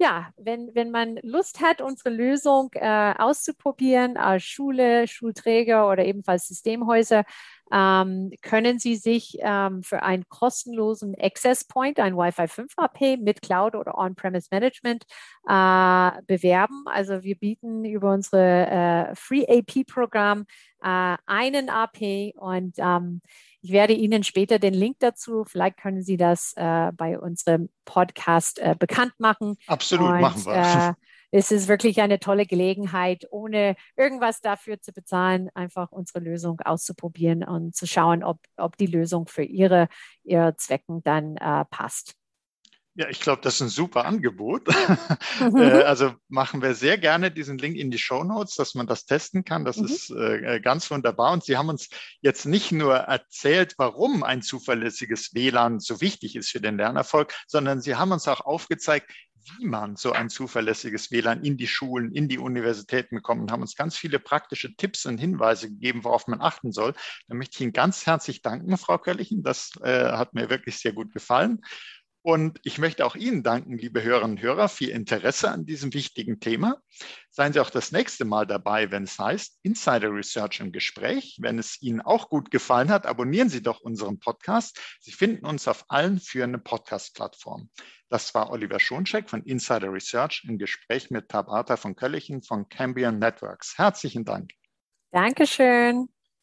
ja, 0.03 0.33
wenn, 0.35 0.75
wenn 0.75 0.91
man 0.91 1.17
Lust 1.23 1.61
hat, 1.61 1.81
unsere 1.81 2.09
Lösung 2.09 2.69
äh, 2.73 3.13
auszuprobieren 3.17 4.17
als 4.17 4.43
Schule, 4.43 5.07
Schulträger 5.07 5.89
oder 5.89 6.03
ebenfalls 6.03 6.49
Systemhäuser, 6.49 7.23
ähm, 7.71 8.31
können 8.41 8.79
Sie 8.79 8.97
sich 8.97 9.37
ähm, 9.39 9.81
für 9.81 10.03
einen 10.03 10.27
kostenlosen 10.27 11.15
Access 11.17 11.63
Point, 11.63 12.01
ein 12.01 12.17
Wi-Fi 12.17 12.49
5 12.49 12.73
AP 12.75 13.17
mit 13.17 13.41
Cloud 13.41 13.75
oder 13.75 13.97
On-Premise 13.97 14.49
Management 14.51 15.05
äh, 15.47 16.21
bewerben. 16.27 16.83
Also 16.87 17.23
wir 17.23 17.37
bieten 17.37 17.85
über 17.85 18.11
unsere 18.11 18.67
äh, 18.67 19.15
Free 19.15 19.45
AP-Programm 19.47 20.45
äh, 20.83 21.15
einen 21.25 21.69
AP 21.69 22.33
und 22.35 22.75
ähm, 22.77 23.21
ich 23.64 23.72
werde 23.72 23.93
Ihnen 23.93 24.24
später 24.24 24.59
den 24.59 24.74
Link 24.74 24.97
dazu, 24.99 25.45
vielleicht 25.45 25.78
können 25.78 26.03
Sie 26.03 26.18
das 26.18 26.53
äh, 26.57 26.91
bei 26.91 27.18
unserem 27.18 27.70
Podcast 27.86 28.59
äh, 28.59 28.76
bekannt 28.78 29.14
machen. 29.20 29.55
Absolut, 29.68 30.09
und, 30.09 30.22
machen 30.22 30.45
wir. 30.45 30.89
Äh, 30.89 30.93
es 31.32 31.49
ist 31.49 31.68
wirklich 31.70 32.01
eine 32.01 32.20
tolle 32.20 32.45
Gelegenheit, 32.45 33.26
ohne 33.32 33.76
irgendwas 33.95 34.41
dafür 34.41 34.82
zu 34.82 34.91
bezahlen, 34.91 35.49
einfach 35.55 35.91
unsere 35.91 36.20
Lösung 36.20 36.59
auszuprobieren 36.59 37.43
und 37.43 37.74
zu 37.74 37.88
schauen, 37.88 38.24
ob, 38.24 38.39
ob 38.57 38.78
die 38.78 38.86
Lösung 38.86 39.28
für 39.28 39.43
Ihre, 39.43 39.88
Ihre 40.24 40.55
Zwecken 40.57 41.01
dann 41.01 41.38
äh, 41.38 41.66
passt. 41.66 42.16
Ja, 42.95 43.09
ich 43.09 43.19
glaube, 43.19 43.41
das 43.41 43.55
ist 43.55 43.61
ein 43.61 43.69
super 43.69 44.05
Angebot. 44.05 44.67
Mhm. 44.67 44.73
Äh, 45.57 45.83
also 45.83 46.13
machen 46.29 46.61
wir 46.61 46.73
sehr 46.75 46.97
gerne 46.97 47.31
diesen 47.31 47.57
Link 47.57 47.75
in 47.75 47.91
die 47.91 47.97
Show 47.97 48.23
Notes, 48.23 48.55
dass 48.55 48.75
man 48.75 48.87
das 48.87 49.05
testen 49.05 49.43
kann. 49.43 49.65
Das 49.65 49.77
mhm. 49.77 49.85
ist 49.85 50.11
äh, 50.11 50.59
ganz 50.61 50.89
wunderbar. 50.91 51.33
Und 51.33 51.43
Sie 51.43 51.57
haben 51.57 51.69
uns 51.69 51.89
jetzt 52.21 52.45
nicht 52.45 52.71
nur 52.71 52.95
erzählt, 52.95 53.75
warum 53.77 54.23
ein 54.23 54.41
zuverlässiges 54.41 55.33
WLAN 55.33 55.79
so 55.79 56.01
wichtig 56.01 56.35
ist 56.35 56.49
für 56.49 56.61
den 56.61 56.77
Lernerfolg, 56.77 57.33
sondern 57.47 57.81
Sie 57.81 57.95
haben 57.95 58.11
uns 58.11 58.27
auch 58.27 58.41
aufgezeigt, 58.41 59.11
wie 59.57 59.65
man 59.65 59.95
so 59.95 60.11
ein 60.11 60.29
zuverlässiges 60.29 61.11
WLAN 61.11 61.43
in 61.43 61.57
die 61.57 61.67
Schulen, 61.67 62.11
in 62.11 62.27
die 62.27 62.37
Universitäten 62.37 63.15
bekommt 63.15 63.41
und 63.41 63.51
haben 63.51 63.61
uns 63.61 63.75
ganz 63.75 63.97
viele 63.97 64.19
praktische 64.19 64.75
Tipps 64.75 65.05
und 65.05 65.17
Hinweise 65.17 65.69
gegeben, 65.69 66.03
worauf 66.03 66.27
man 66.27 66.41
achten 66.41 66.71
soll. 66.71 66.93
Da 67.27 67.35
möchte 67.35 67.55
ich 67.55 67.61
Ihnen 67.61 67.73
ganz 67.73 68.05
herzlich 68.05 68.41
danken, 68.41 68.77
Frau 68.77 68.97
Köllichen. 68.97 69.43
Das 69.43 69.71
äh, 69.81 70.11
hat 70.11 70.33
mir 70.33 70.49
wirklich 70.49 70.77
sehr 70.77 70.93
gut 70.93 71.11
gefallen. 71.13 71.61
Und 72.24 72.61
ich 72.63 72.78
möchte 72.78 73.05
auch 73.05 73.17
Ihnen 73.17 73.43
danken, 73.43 73.78
liebe 73.78 74.01
Hörerinnen 74.01 74.38
und 74.38 74.41
Hörer, 74.41 74.69
für 74.69 74.86
Ihr 74.86 74.95
Interesse 74.95 75.51
an 75.51 75.65
diesem 75.65 75.93
wichtigen 75.93 76.39
Thema. 76.39 76.82
Seien 77.30 77.51
Sie 77.51 77.59
auch 77.59 77.69
das 77.69 77.91
nächste 77.91 78.24
Mal 78.24 78.47
dabei, 78.47 78.91
wenn 78.91 79.03
es 79.03 79.19
heißt 79.19 79.59
Insider 79.61 80.09
Research 80.09 80.61
im 80.61 80.71
Gespräch. 80.71 81.38
Wenn 81.41 81.59
es 81.59 81.82
Ihnen 81.82 81.99
auch 81.99 82.30
gut 82.30 82.49
gefallen 82.49 82.89
hat, 82.89 83.05
abonnieren 83.05 83.49
Sie 83.49 83.61
doch 83.61 83.82
unseren 83.82 84.19
Podcast. 84.19 84.80
Sie 85.01 85.11
finden 85.11 85.45
uns 85.45 85.67
auf 85.67 85.84
allen 85.89 86.17
führenden 86.17 86.63
Podcast-Plattformen. 86.63 87.69
Das 88.07 88.34
war 88.34 88.51
Oliver 88.51 88.80
Schoncheck 88.80 89.30
von 89.30 89.43
Insider 89.43 89.91
Research 89.91 90.45
im 90.47 90.57
Gespräch 90.57 91.11
mit 91.11 91.28
Tabata 91.28 91.76
von 91.76 91.93
Köllichen 91.93 92.41
von 92.41 92.69
Cambion 92.69 93.19
Networks. 93.19 93.78
Herzlichen 93.78 94.24
Dank. 94.24 94.51
Dankeschön. 95.11 96.12